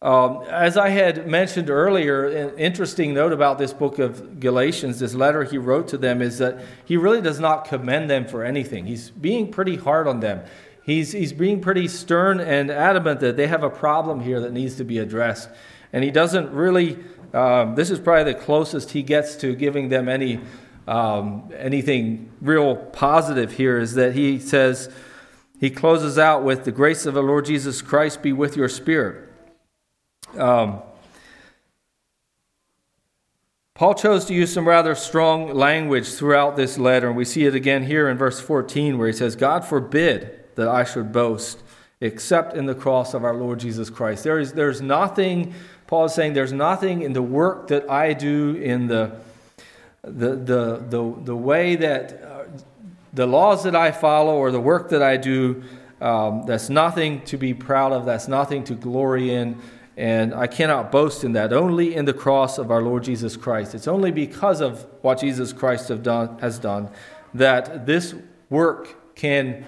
Um, 0.00 0.44
as 0.50 0.76
I 0.76 0.90
had 0.90 1.26
mentioned 1.26 1.70
earlier, 1.70 2.26
an 2.26 2.58
interesting 2.58 3.14
note 3.14 3.32
about 3.32 3.56
this 3.56 3.72
book 3.72 3.98
of 3.98 4.38
Galatians, 4.38 4.98
this 4.98 5.14
letter 5.14 5.44
he 5.44 5.56
wrote 5.56 5.88
to 5.88 5.98
them, 5.98 6.20
is 6.20 6.38
that 6.38 6.60
he 6.84 6.98
really 6.98 7.22
does 7.22 7.40
not 7.40 7.64
commend 7.64 8.10
them 8.10 8.26
for 8.26 8.44
anything. 8.44 8.84
He's 8.84 9.08
being 9.10 9.50
pretty 9.50 9.76
hard 9.76 10.06
on 10.06 10.20
them. 10.20 10.44
He's, 10.84 11.12
he's 11.12 11.32
being 11.32 11.62
pretty 11.62 11.88
stern 11.88 12.38
and 12.38 12.70
adamant 12.70 13.20
that 13.20 13.38
they 13.38 13.46
have 13.46 13.62
a 13.62 13.70
problem 13.70 14.20
here 14.20 14.40
that 14.40 14.52
needs 14.52 14.74
to 14.76 14.84
be 14.84 14.98
addressed. 14.98 15.48
And 15.90 16.04
he 16.04 16.10
doesn't 16.10 16.50
really, 16.50 16.98
um, 17.34 17.74
this 17.74 17.90
is 17.90 17.98
probably 17.98 18.32
the 18.32 18.38
closest 18.38 18.92
he 18.92 19.02
gets 19.02 19.36
to 19.36 19.54
giving 19.54 19.88
them 19.88 20.08
any 20.08 20.40
um, 20.86 21.50
anything 21.56 22.30
real 22.40 22.76
positive 22.76 23.52
here, 23.52 23.78
is 23.78 23.94
that 23.94 24.14
he 24.14 24.38
says, 24.38 24.90
he 25.58 25.70
closes 25.70 26.18
out 26.18 26.44
with, 26.44 26.64
The 26.64 26.72
grace 26.72 27.06
of 27.06 27.14
the 27.14 27.22
Lord 27.22 27.46
Jesus 27.46 27.82
Christ 27.82 28.22
be 28.22 28.32
with 28.32 28.56
your 28.56 28.68
spirit. 28.68 29.30
Um, 30.36 30.82
Paul 33.74 33.94
chose 33.94 34.24
to 34.26 34.34
use 34.34 34.52
some 34.52 34.68
rather 34.68 34.94
strong 34.94 35.52
language 35.52 36.08
throughout 36.14 36.56
this 36.56 36.78
letter, 36.78 37.08
and 37.08 37.16
we 37.16 37.24
see 37.24 37.44
it 37.44 37.54
again 37.54 37.84
here 37.84 38.08
in 38.08 38.16
verse 38.16 38.40
14 38.40 38.98
where 38.98 39.08
he 39.08 39.12
says, 39.12 39.34
God 39.34 39.64
forbid 39.64 40.44
that 40.54 40.68
I 40.68 40.84
should 40.84 41.12
boast 41.12 41.62
except 42.00 42.54
in 42.54 42.66
the 42.66 42.74
cross 42.74 43.14
of 43.14 43.24
our 43.24 43.34
Lord 43.34 43.58
Jesus 43.58 43.90
Christ. 43.90 44.22
There 44.24 44.38
is 44.38 44.52
there's 44.52 44.80
nothing, 44.80 45.54
Paul 45.86 46.06
is 46.06 46.14
saying, 46.14 46.32
there's 46.32 46.52
nothing 46.52 47.02
in 47.02 47.12
the 47.12 47.22
work 47.22 47.68
that 47.68 47.90
I 47.90 48.12
do, 48.12 48.56
in 48.56 48.86
the, 48.86 49.12
the, 50.02 50.30
the, 50.36 50.84
the, 50.88 51.14
the 51.24 51.36
way 51.36 51.76
that 51.76 52.22
uh, 52.22 52.44
the 53.12 53.26
laws 53.26 53.64
that 53.64 53.76
I 53.76 53.92
follow 53.92 54.36
or 54.36 54.50
the 54.50 54.60
work 54.60 54.88
that 54.90 55.02
I 55.02 55.16
do, 55.16 55.62
um, 56.00 56.44
that's 56.46 56.68
nothing 56.68 57.22
to 57.26 57.36
be 57.36 57.54
proud 57.54 57.92
of, 57.92 58.04
that's 58.04 58.28
nothing 58.28 58.64
to 58.64 58.74
glory 58.74 59.32
in. 59.32 59.60
And 59.96 60.34
I 60.34 60.48
cannot 60.48 60.90
boast 60.90 61.22
in 61.22 61.32
that, 61.32 61.52
only 61.52 61.94
in 61.94 62.04
the 62.04 62.12
cross 62.12 62.58
of 62.58 62.70
our 62.72 62.82
Lord 62.82 63.04
Jesus 63.04 63.36
Christ. 63.36 63.74
It's 63.74 63.86
only 63.86 64.10
because 64.10 64.60
of 64.60 64.86
what 65.02 65.20
Jesus 65.20 65.52
Christ 65.52 65.88
done, 66.02 66.38
has 66.40 66.58
done 66.58 66.90
that 67.34 67.86
this 67.86 68.14
work 68.50 69.14
can 69.14 69.64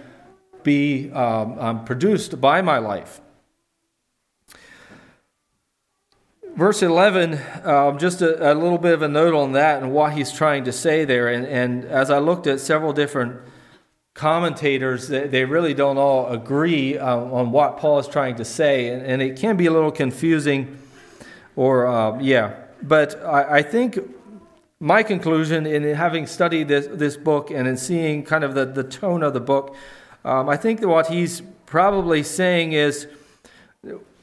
be 0.62 1.12
um, 1.12 1.58
um, 1.58 1.84
produced 1.84 2.40
by 2.40 2.60
my 2.62 2.78
life. 2.78 3.20
Verse 6.56 6.82
11, 6.82 7.38
um, 7.64 7.98
just 7.98 8.22
a, 8.22 8.50
a, 8.50 8.54
little 8.54 8.78
bit 8.78 8.94
of 8.94 9.02
a 9.02 9.08
note 9.08 9.34
on 9.34 9.52
that 9.52 9.82
and 9.82 9.92
what 9.92 10.14
he's 10.14 10.32
trying 10.32 10.64
to 10.64 10.72
say 10.72 11.04
there. 11.04 11.28
And, 11.28 11.44
and 11.44 11.84
as 11.84 12.10
I 12.10 12.18
looked 12.18 12.46
at 12.46 12.60
several 12.60 12.94
different 12.94 13.42
commentators, 14.14 15.08
they 15.08 15.44
really 15.44 15.74
don't 15.74 15.98
all 15.98 16.32
agree 16.32 16.96
uh, 16.96 17.14
on 17.14 17.50
what 17.50 17.76
Paul 17.76 17.98
is 17.98 18.08
trying 18.08 18.36
to 18.36 18.44
say, 18.46 18.88
and, 18.88 19.02
and, 19.02 19.20
it 19.20 19.36
can 19.36 19.58
be 19.58 19.66
a 19.66 19.70
little 19.70 19.92
confusing, 19.92 20.78
or 21.56 21.86
uh, 21.86 22.18
yeah. 22.20 22.54
But 22.82 23.22
I, 23.22 23.58
I, 23.58 23.62
think 23.62 23.98
my 24.80 25.02
conclusion 25.02 25.66
in 25.66 25.82
having 25.94 26.26
studied 26.26 26.68
this, 26.68 26.86
this 26.90 27.18
book 27.18 27.50
and 27.50 27.68
in 27.68 27.76
seeing 27.76 28.24
kind 28.24 28.44
of 28.44 28.54
the, 28.54 28.64
the 28.64 28.84
tone 28.84 29.22
of 29.22 29.34
the 29.34 29.40
book, 29.40 29.76
um, 30.24 30.48
I 30.48 30.56
think 30.56 30.80
that 30.80 30.88
what 30.88 31.08
he's 31.08 31.42
probably 31.66 32.22
saying 32.22 32.72
is 32.72 33.06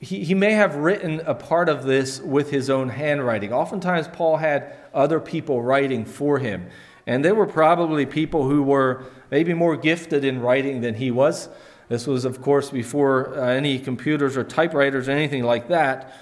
he, 0.03 0.23
he 0.23 0.33
may 0.33 0.51
have 0.51 0.75
written 0.75 1.21
a 1.25 1.33
part 1.33 1.69
of 1.69 1.83
this 1.83 2.19
with 2.19 2.51
his 2.51 2.69
own 2.69 2.89
handwriting. 2.89 3.53
Oftentimes, 3.53 4.07
Paul 4.09 4.37
had 4.37 4.75
other 4.93 5.19
people 5.19 5.61
writing 5.61 6.03
for 6.03 6.39
him. 6.39 6.67
And 7.07 7.23
there 7.23 7.35
were 7.35 7.47
probably 7.47 8.05
people 8.05 8.47
who 8.47 8.63
were 8.63 9.05
maybe 9.31 9.53
more 9.53 9.77
gifted 9.77 10.23
in 10.23 10.41
writing 10.41 10.81
than 10.81 10.95
he 10.95 11.09
was. 11.09 11.49
This 11.87 12.05
was, 12.05 12.25
of 12.25 12.41
course, 12.41 12.69
before 12.69 13.37
uh, 13.37 13.47
any 13.47 13.79
computers 13.79 14.35
or 14.35 14.43
typewriters 14.43 15.07
or 15.07 15.11
anything 15.11 15.43
like 15.43 15.69
that. 15.69 16.13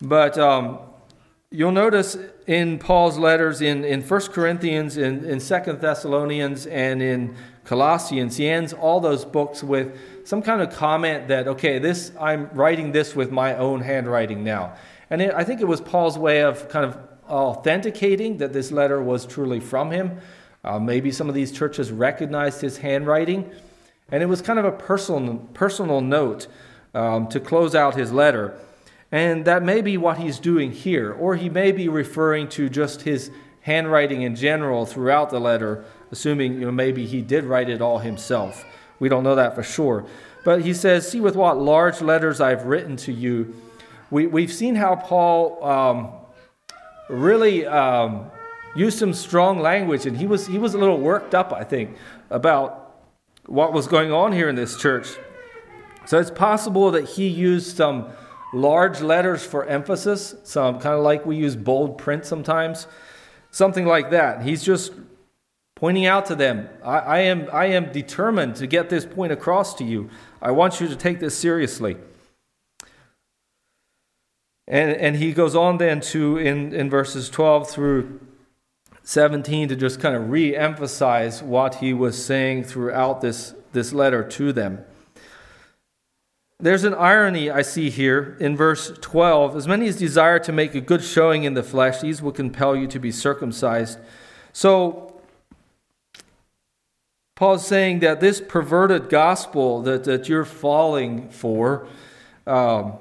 But 0.00 0.36
um, 0.36 0.78
you'll 1.50 1.72
notice 1.72 2.16
in 2.46 2.78
Paul's 2.78 3.18
letters 3.18 3.60
in, 3.60 3.84
in 3.84 4.02
1 4.02 4.20
Corinthians, 4.28 4.96
in, 4.96 5.24
in 5.24 5.38
2 5.40 5.72
Thessalonians, 5.74 6.66
and 6.66 7.02
in 7.02 7.36
Colossians, 7.64 8.36
he 8.36 8.48
ends 8.48 8.72
all 8.72 9.00
those 9.00 9.24
books 9.24 9.62
with 9.62 9.96
some 10.26 10.42
kind 10.42 10.60
of 10.60 10.72
comment 10.72 11.28
that, 11.28 11.46
okay, 11.46 11.78
this 11.78 12.10
I'm 12.20 12.50
writing 12.52 12.90
this 12.90 13.14
with 13.14 13.30
my 13.30 13.54
own 13.54 13.80
handwriting 13.80 14.42
now. 14.42 14.74
And 15.08 15.22
it, 15.22 15.32
I 15.32 15.44
think 15.44 15.60
it 15.60 15.68
was 15.68 15.80
Paul's 15.80 16.18
way 16.18 16.42
of 16.42 16.68
kind 16.68 16.84
of 16.84 16.98
authenticating 17.28 18.38
that 18.38 18.52
this 18.52 18.72
letter 18.72 19.00
was 19.00 19.24
truly 19.24 19.60
from 19.60 19.92
him. 19.92 20.20
Uh, 20.64 20.80
maybe 20.80 21.12
some 21.12 21.28
of 21.28 21.36
these 21.36 21.52
churches 21.52 21.92
recognized 21.92 22.60
his 22.60 22.78
handwriting. 22.78 23.48
And 24.10 24.20
it 24.20 24.26
was 24.26 24.42
kind 24.42 24.58
of 24.58 24.64
a 24.64 24.72
personal, 24.72 25.36
personal 25.54 26.00
note 26.00 26.48
um, 26.92 27.28
to 27.28 27.38
close 27.38 27.76
out 27.76 27.94
his 27.94 28.10
letter. 28.10 28.58
And 29.12 29.44
that 29.44 29.62
may 29.62 29.80
be 29.80 29.96
what 29.96 30.18
he's 30.18 30.40
doing 30.40 30.72
here, 30.72 31.12
or 31.12 31.36
he 31.36 31.48
may 31.48 31.70
be 31.70 31.88
referring 31.88 32.48
to 32.50 32.68
just 32.68 33.02
his 33.02 33.30
handwriting 33.60 34.22
in 34.22 34.34
general 34.34 34.86
throughout 34.86 35.30
the 35.30 35.38
letter, 35.38 35.84
assuming 36.10 36.54
you 36.54 36.62
know, 36.62 36.72
maybe 36.72 37.06
he 37.06 37.22
did 37.22 37.44
write 37.44 37.68
it 37.68 37.80
all 37.80 37.98
himself. 37.98 38.64
We 38.98 39.08
don't 39.08 39.22
know 39.22 39.34
that 39.34 39.54
for 39.54 39.62
sure. 39.62 40.06
But 40.44 40.62
he 40.62 40.74
says, 40.74 41.08
See 41.08 41.20
with 41.20 41.36
what 41.36 41.58
large 41.58 42.00
letters 42.00 42.40
I've 42.40 42.64
written 42.64 42.96
to 42.98 43.12
you. 43.12 43.54
We, 44.10 44.26
we've 44.26 44.52
seen 44.52 44.76
how 44.76 44.96
Paul 44.96 45.64
um, 45.64 46.12
really 47.08 47.66
um, 47.66 48.30
used 48.76 48.98
some 48.98 49.12
strong 49.12 49.58
language, 49.58 50.06
and 50.06 50.16
he 50.16 50.26
was, 50.26 50.46
he 50.46 50.58
was 50.58 50.74
a 50.74 50.78
little 50.78 50.98
worked 50.98 51.34
up, 51.34 51.52
I 51.52 51.64
think, 51.64 51.96
about 52.30 52.96
what 53.46 53.72
was 53.72 53.86
going 53.86 54.12
on 54.12 54.32
here 54.32 54.48
in 54.48 54.54
this 54.54 54.76
church. 54.76 55.08
So 56.06 56.20
it's 56.20 56.30
possible 56.30 56.92
that 56.92 57.04
he 57.04 57.26
used 57.26 57.76
some 57.76 58.10
large 58.52 59.00
letters 59.00 59.44
for 59.44 59.66
emphasis, 59.66 60.36
some 60.44 60.78
kind 60.78 60.94
of 60.94 61.02
like 61.02 61.26
we 61.26 61.36
use 61.36 61.56
bold 61.56 61.98
print 61.98 62.24
sometimes, 62.24 62.86
something 63.50 63.86
like 63.86 64.10
that. 64.10 64.42
He's 64.42 64.62
just 64.62 64.92
pointing 65.76 66.06
out 66.06 66.26
to 66.26 66.34
them, 66.34 66.68
I, 66.82 66.98
I, 66.98 67.18
am, 67.20 67.48
I 67.52 67.66
am 67.66 67.92
determined 67.92 68.56
to 68.56 68.66
get 68.66 68.88
this 68.90 69.06
point 69.06 69.30
across 69.30 69.74
to 69.74 69.84
you. 69.84 70.10
I 70.42 70.50
want 70.50 70.80
you 70.80 70.88
to 70.88 70.96
take 70.96 71.20
this 71.20 71.36
seriously. 71.36 71.96
And, 74.66 74.90
and 74.90 75.16
he 75.16 75.32
goes 75.32 75.54
on 75.54 75.78
then 75.78 76.00
to, 76.00 76.38
in, 76.38 76.74
in 76.74 76.90
verses 76.90 77.30
12 77.30 77.70
through 77.70 78.20
17, 79.04 79.68
to 79.68 79.76
just 79.76 80.00
kind 80.00 80.16
of 80.16 80.30
re 80.30 80.56
emphasize 80.56 81.42
what 81.42 81.76
he 81.76 81.92
was 81.92 82.22
saying 82.24 82.64
throughout 82.64 83.20
this, 83.20 83.54
this 83.72 83.92
letter 83.92 84.24
to 84.24 84.52
them. 84.52 84.84
There's 86.58 86.84
an 86.84 86.94
irony 86.94 87.50
I 87.50 87.60
see 87.60 87.90
here 87.90 88.36
in 88.40 88.56
verse 88.56 88.90
12. 89.00 89.56
As 89.56 89.68
many 89.68 89.86
as 89.88 89.96
desire 89.96 90.38
to 90.40 90.52
make 90.52 90.74
a 90.74 90.80
good 90.80 91.04
showing 91.04 91.44
in 91.44 91.52
the 91.52 91.62
flesh, 91.62 92.00
these 92.00 92.22
will 92.22 92.32
compel 92.32 92.74
you 92.74 92.86
to 92.88 92.98
be 92.98 93.12
circumcised. 93.12 93.98
So, 94.54 95.05
Paul's 97.36 97.66
saying 97.66 98.00
that 98.00 98.20
this 98.20 98.40
perverted 98.40 99.10
gospel 99.10 99.82
that, 99.82 100.04
that 100.04 100.26
you're 100.26 100.46
falling 100.46 101.28
for, 101.28 101.86
um, 102.46 102.94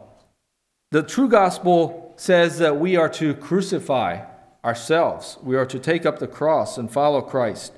the 0.91 1.01
true 1.01 1.29
gospel 1.29 2.13
says 2.17 2.59
that 2.59 2.77
we 2.77 2.97
are 2.97 3.09
to 3.09 3.33
crucify 3.33 4.25
ourselves. 4.63 5.38
We 5.41 5.55
are 5.55 5.65
to 5.65 5.79
take 5.79 6.05
up 6.05 6.19
the 6.19 6.27
cross 6.27 6.77
and 6.77 6.91
follow 6.91 7.21
Christ. 7.21 7.73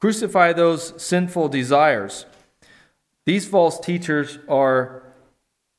Crucify 0.00 0.52
those 0.52 0.92
sinful 1.02 1.48
desires. 1.48 2.26
These 3.24 3.48
false 3.48 3.80
teachers 3.80 4.38
are, 4.46 5.02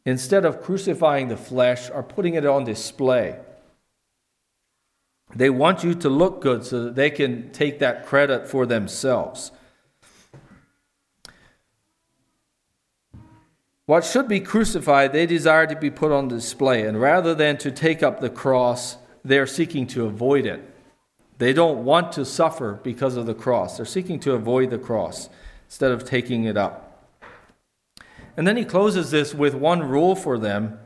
instead 0.05 0.43
of 0.43 0.61
crucifying 0.61 1.27
the 1.27 1.37
flesh, 1.37 1.89
are 1.91 2.03
putting 2.03 2.33
it 2.33 2.47
on 2.47 2.63
display. 2.63 3.37
They 5.35 5.51
want 5.51 5.83
you 5.83 5.93
to 5.93 6.09
look 6.09 6.41
good 6.41 6.65
so 6.65 6.85
that 6.85 6.95
they 6.95 7.11
can 7.11 7.51
take 7.51 7.77
that 7.79 8.07
credit 8.07 8.47
for 8.47 8.65
themselves. 8.65 9.51
What 13.89 14.05
should 14.05 14.27
be 14.27 14.39
crucified, 14.39 15.13
they 15.13 15.25
desire 15.25 15.65
to 15.65 15.75
be 15.75 15.89
put 15.89 16.11
on 16.11 16.27
display. 16.27 16.83
And 16.83 17.01
rather 17.01 17.33
than 17.33 17.57
to 17.57 17.71
take 17.71 18.03
up 18.03 18.19
the 18.19 18.29
cross, 18.29 18.97
they're 19.25 19.47
seeking 19.47 19.87
to 19.87 20.05
avoid 20.05 20.45
it. 20.45 20.61
They 21.39 21.53
don't 21.53 21.83
want 21.83 22.11
to 22.11 22.23
suffer 22.23 22.79
because 22.83 23.15
of 23.15 23.25
the 23.25 23.33
cross. 23.33 23.77
They're 23.77 23.87
seeking 23.87 24.19
to 24.19 24.33
avoid 24.33 24.69
the 24.69 24.77
cross 24.77 25.27
instead 25.65 25.91
of 25.91 26.05
taking 26.05 26.43
it 26.43 26.55
up. 26.55 27.09
And 28.37 28.45
then 28.45 28.57
he 28.57 28.63
closes 28.63 29.09
this 29.09 29.33
with 29.33 29.55
one 29.55 29.81
rule 29.81 30.15
for 30.15 30.37
them. 30.37 30.77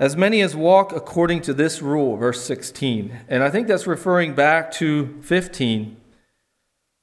As 0.00 0.16
many 0.16 0.40
as 0.40 0.56
walk 0.56 0.90
according 0.92 1.42
to 1.42 1.54
this 1.54 1.80
rule, 1.80 2.16
verse 2.16 2.42
16. 2.42 3.20
And 3.28 3.44
I 3.44 3.50
think 3.50 3.68
that's 3.68 3.86
referring 3.86 4.34
back 4.34 4.72
to 4.72 5.16
15. 5.22 5.96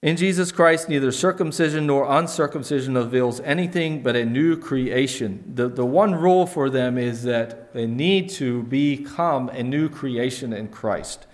In 0.03 0.17
Jesus 0.17 0.51
Christ, 0.51 0.89
neither 0.89 1.13
circumcision 1.13 1.87
nor 1.87 2.03
uncircumcision 2.17 2.97
avails 2.97 3.39
anything 3.39 4.03
but 4.03 4.17
a 4.17 4.25
new 4.25 4.57
creation. 4.57 5.53
The, 5.55 5.69
the 5.69 5.85
one 5.85 6.13
rule 6.13 6.45
for 6.45 6.69
them 6.69 6.97
is 6.97 7.23
that 7.23 7.73
they 7.73 7.87
need 7.87 8.29
to 8.31 8.63
become 8.63 9.47
a 9.47 9.63
new 9.63 9.87
creation 9.87 10.51
in 10.51 10.67
Christ. 10.67 11.25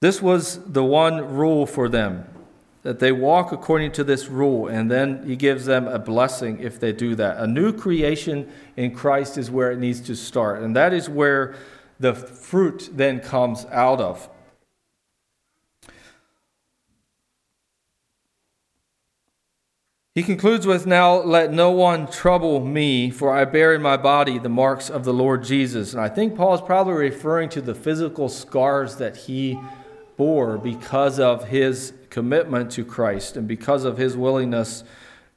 This 0.00 0.22
was 0.22 0.64
the 0.72 0.84
one 0.84 1.34
rule 1.34 1.66
for 1.66 1.88
them 1.88 2.28
that 2.84 3.00
they 3.00 3.10
walk 3.10 3.50
according 3.50 3.90
to 3.90 4.04
this 4.04 4.28
rule, 4.28 4.68
and 4.68 4.88
then 4.88 5.26
he 5.26 5.34
gives 5.34 5.64
them 5.64 5.88
a 5.88 5.98
blessing 5.98 6.60
if 6.60 6.78
they 6.78 6.92
do 6.92 7.16
that. 7.16 7.38
A 7.38 7.46
new 7.48 7.72
creation 7.72 8.48
in 8.76 8.94
Christ 8.94 9.36
is 9.36 9.50
where 9.50 9.72
it 9.72 9.80
needs 9.80 10.00
to 10.02 10.14
start, 10.14 10.62
and 10.62 10.76
that 10.76 10.92
is 10.92 11.08
where 11.08 11.56
the 11.98 12.14
fruit 12.14 12.90
then 12.92 13.18
comes 13.18 13.64
out 13.72 14.00
of. 14.00 14.28
He 20.16 20.22
concludes 20.22 20.66
with 20.66 20.86
Now 20.86 21.16
let 21.16 21.52
no 21.52 21.70
one 21.72 22.10
trouble 22.10 22.64
me, 22.64 23.10
for 23.10 23.36
I 23.36 23.44
bear 23.44 23.74
in 23.74 23.82
my 23.82 23.98
body 23.98 24.38
the 24.38 24.48
marks 24.48 24.88
of 24.88 25.04
the 25.04 25.12
Lord 25.12 25.44
Jesus. 25.44 25.92
And 25.92 26.00
I 26.00 26.08
think 26.08 26.36
Paul 26.36 26.54
is 26.54 26.62
probably 26.62 26.94
referring 26.94 27.50
to 27.50 27.60
the 27.60 27.74
physical 27.74 28.30
scars 28.30 28.96
that 28.96 29.14
he 29.14 29.60
bore 30.16 30.56
because 30.56 31.20
of 31.20 31.48
his 31.48 31.92
commitment 32.08 32.70
to 32.72 32.82
Christ 32.82 33.36
and 33.36 33.46
because 33.46 33.84
of 33.84 33.98
his 33.98 34.16
willingness 34.16 34.84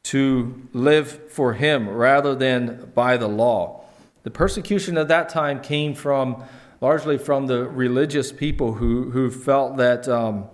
to 0.04 0.70
live 0.72 1.30
for 1.30 1.56
him 1.56 1.90
rather 1.90 2.34
than 2.34 2.90
by 2.96 3.18
the 3.18 3.28
law. 3.28 3.84
The 4.24 4.32
persecution 4.32 4.98
at 4.98 5.10
that 5.10 5.28
time 5.28 5.60
came 5.60 5.94
from 5.94 6.42
largely 6.80 7.18
from 7.18 7.48
the 7.48 7.66
religious 7.68 8.32
people 8.32 8.76
who, 8.76 9.12
who 9.12 9.30
felt 9.30 9.76
that. 9.76 10.08
Um, 10.08 10.46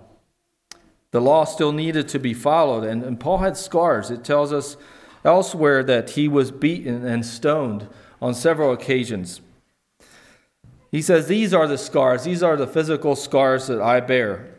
the 1.16 1.20
law 1.22 1.44
still 1.44 1.72
needed 1.72 2.08
to 2.08 2.18
be 2.18 2.34
followed, 2.34 2.84
and, 2.84 3.02
and 3.02 3.18
Paul 3.18 3.38
had 3.38 3.56
scars. 3.56 4.10
It 4.10 4.22
tells 4.22 4.52
us 4.52 4.76
elsewhere 5.24 5.82
that 5.82 6.10
he 6.10 6.28
was 6.28 6.50
beaten 6.50 7.06
and 7.06 7.24
stoned 7.24 7.88
on 8.20 8.34
several 8.34 8.70
occasions. 8.70 9.40
He 10.90 11.00
says, 11.00 11.26
These 11.26 11.54
are 11.54 11.66
the 11.66 11.78
scars, 11.78 12.24
these 12.24 12.42
are 12.42 12.54
the 12.54 12.66
physical 12.66 13.16
scars 13.16 13.66
that 13.68 13.80
I 13.80 14.00
bear. 14.00 14.56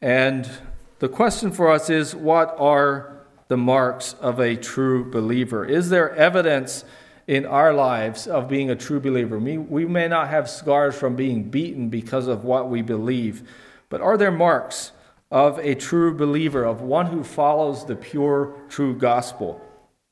And 0.00 0.50
the 0.98 1.08
question 1.08 1.52
for 1.52 1.70
us 1.70 1.88
is 1.88 2.16
what 2.16 2.56
are 2.58 3.22
the 3.46 3.56
marks 3.56 4.14
of 4.14 4.40
a 4.40 4.56
true 4.56 5.08
believer? 5.08 5.64
Is 5.64 5.88
there 5.88 6.12
evidence 6.16 6.84
in 7.28 7.46
our 7.46 7.72
lives 7.72 8.26
of 8.26 8.48
being 8.48 8.70
a 8.70 8.74
true 8.74 8.98
believer? 8.98 9.38
We, 9.38 9.56
we 9.56 9.84
may 9.84 10.08
not 10.08 10.30
have 10.30 10.50
scars 10.50 10.96
from 10.96 11.14
being 11.14 11.44
beaten 11.44 11.90
because 11.90 12.26
of 12.26 12.42
what 12.42 12.68
we 12.68 12.82
believe, 12.82 13.48
but 13.88 14.00
are 14.00 14.16
there 14.16 14.32
marks? 14.32 14.90
Of 15.32 15.58
a 15.60 15.74
true 15.74 16.14
believer, 16.14 16.62
of 16.62 16.82
one 16.82 17.06
who 17.06 17.24
follows 17.24 17.86
the 17.86 17.96
pure, 17.96 18.54
true 18.68 18.94
gospel? 18.94 19.58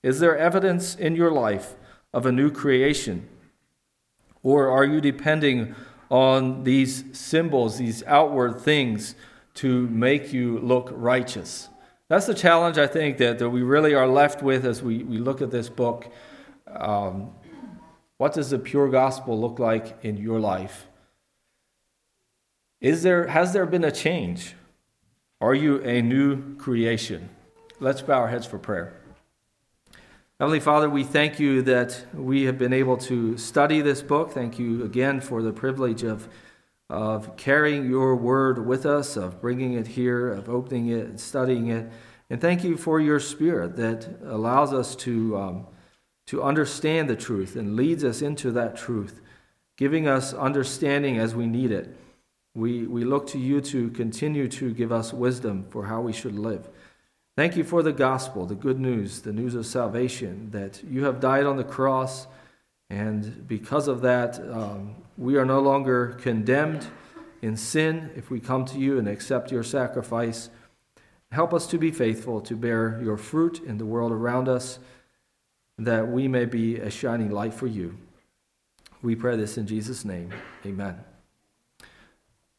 Is 0.03 0.19
there 0.19 0.37
evidence 0.37 0.95
in 0.95 1.15
your 1.15 1.31
life 1.31 1.77
of 2.15 2.25
a 2.25 2.33
new 2.33 2.51
creation? 2.51 3.29
Or 4.43 4.71
are 4.71 4.85
you 4.87 4.99
depending 4.99 5.75
on 6.11 6.65
these 6.65 7.05
symbols, 7.13 7.77
these 7.77 8.03
outward 8.05 8.63
things, 8.63 9.15
to 9.57 9.87
make 9.89 10.33
you 10.33 10.59
look 10.59 10.91
righteous? 10.91 11.69
That's 12.09 12.25
the 12.25 12.35
challenge 12.35 12.79
I 12.79 12.87
think 12.87 13.19
that, 13.19 13.39
that 13.41 13.51
we 13.51 13.61
really 13.61 13.95
are 13.95 14.09
left 14.09 14.43
with 14.43 14.65
as 14.65 14.83
we, 14.83 15.05
we 15.05 15.19
look 15.19 15.43
at 15.43 15.51
this 15.51 15.69
book. 15.69 16.11
Um, 16.67 17.33
what 18.17 18.33
does 18.33 18.49
the 18.49 18.59
pure 18.59 18.89
gospel 18.89 19.39
look 19.39 19.59
like 19.59 20.03
in 20.03 20.17
your 20.17 20.41
life? 20.41 20.87
Is 22.81 23.03
there, 23.03 23.27
has 23.27 23.53
there 23.53 23.67
been 23.67 23.85
a 23.85 23.93
change? 23.93 24.55
Are 25.43 25.55
you 25.55 25.81
a 25.85 26.03
new 26.03 26.55
creation? 26.57 27.31
Let's 27.79 28.03
bow 28.03 28.19
our 28.19 28.29
heads 28.29 28.45
for 28.45 28.59
prayer. 28.59 28.93
Heavenly 30.39 30.61
Father, 30.61 30.91
we 30.91 31.03
thank 31.03 31.41
you 31.41 31.63
that 31.63 32.05
we 32.13 32.43
have 32.43 32.59
been 32.59 32.75
able 32.75 32.99
to 32.99 33.39
study 33.39 33.81
this 33.81 34.03
book. 34.03 34.33
Thank 34.33 34.59
you 34.59 34.85
again 34.85 35.19
for 35.23 35.41
the 35.41 35.51
privilege 35.51 36.03
of, 36.03 36.29
of 36.91 37.39
carrying 37.39 37.89
your 37.89 38.17
word 38.17 38.67
with 38.67 38.85
us, 38.85 39.17
of 39.17 39.41
bringing 39.41 39.73
it 39.73 39.87
here, 39.87 40.31
of 40.31 40.51
opening 40.51 40.89
it 40.89 41.07
and 41.07 41.19
studying 41.19 41.69
it. 41.69 41.91
And 42.29 42.39
thank 42.39 42.63
you 42.63 42.77
for 42.77 43.01
your 43.01 43.19
spirit 43.19 43.77
that 43.77 44.21
allows 44.23 44.75
us 44.75 44.95
to, 44.97 45.39
um, 45.39 45.67
to 46.27 46.43
understand 46.43 47.09
the 47.09 47.17
truth 47.17 47.57
and 47.57 47.77
leads 47.77 48.05
us 48.05 48.21
into 48.21 48.51
that 48.53 48.77
truth, 48.77 49.23
giving 49.79 50.07
us 50.07 50.35
understanding 50.35 51.17
as 51.17 51.35
we 51.35 51.47
need 51.47 51.73
it. 51.73 51.97
We, 52.55 52.87
we 52.87 53.05
look 53.05 53.29
to 53.29 53.39
you 53.39 53.61
to 53.63 53.91
continue 53.91 54.49
to 54.49 54.75
give 54.75 54.91
us 54.91 55.13
wisdom 55.13 55.65
for 55.71 55.87
how 55.87 56.01
we 56.01 56.13
should 56.13 56.39
live. 56.39 56.69
Thank 57.37 57.57
you 57.57 57.65
for 57.65 57.83
the 57.83 57.93
gospel, 57.93 58.45
the 58.45 58.55
good 58.55 58.81
news, 58.81 59.23
the 59.23 59.33
news 59.33 59.55
of 59.55 59.65
salvation, 59.65 60.51
that 60.51 60.83
you 60.85 61.05
have 61.05 61.21
died 61.21 61.47
on 61.47 61.57
the 61.57 61.65
cross, 61.65 62.27
and 62.91 63.47
because 63.47 63.87
of 63.87 64.03
that, 64.03 64.41
um, 64.51 64.97
we 65.17 65.37
are 65.37 65.45
no 65.45 65.61
longer 65.61 66.19
condemned 66.21 66.87
in 67.41 67.57
sin 67.57 68.11
if 68.17 68.31
we 68.31 68.41
come 68.41 68.65
to 68.67 68.79
you 68.79 68.99
and 68.99 69.09
accept 69.09 69.53
your 69.53 69.63
sacrifice. 69.63 70.51
Help 71.31 71.55
us 71.55 71.69
to 71.69 71.79
be 71.79 71.93
faithful, 71.93 72.41
to 72.41 72.57
bear 72.57 73.01
your 73.03 73.17
fruit 73.17 73.63
in 73.65 73.79
the 73.79 73.87
world 73.87 74.11
around 74.11 74.49
us, 74.49 74.81
that 75.79 76.09
we 76.09 76.27
may 76.27 76.45
be 76.45 76.77
a 76.77 76.91
shining 76.91 77.31
light 77.31 77.55
for 77.55 77.69
you. 77.69 77.97
We 79.03 79.15
pray 79.15 79.37
this 79.37 79.57
in 79.57 79.67
Jesus' 79.67 80.05
name. 80.05 80.31
Amen. 80.67 81.10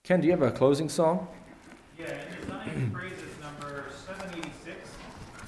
Ken, 0.03 0.19
do 0.19 0.25
you 0.25 0.31
have 0.31 0.41
a 0.41 0.49
closing 0.51 0.89
song? 0.89 1.27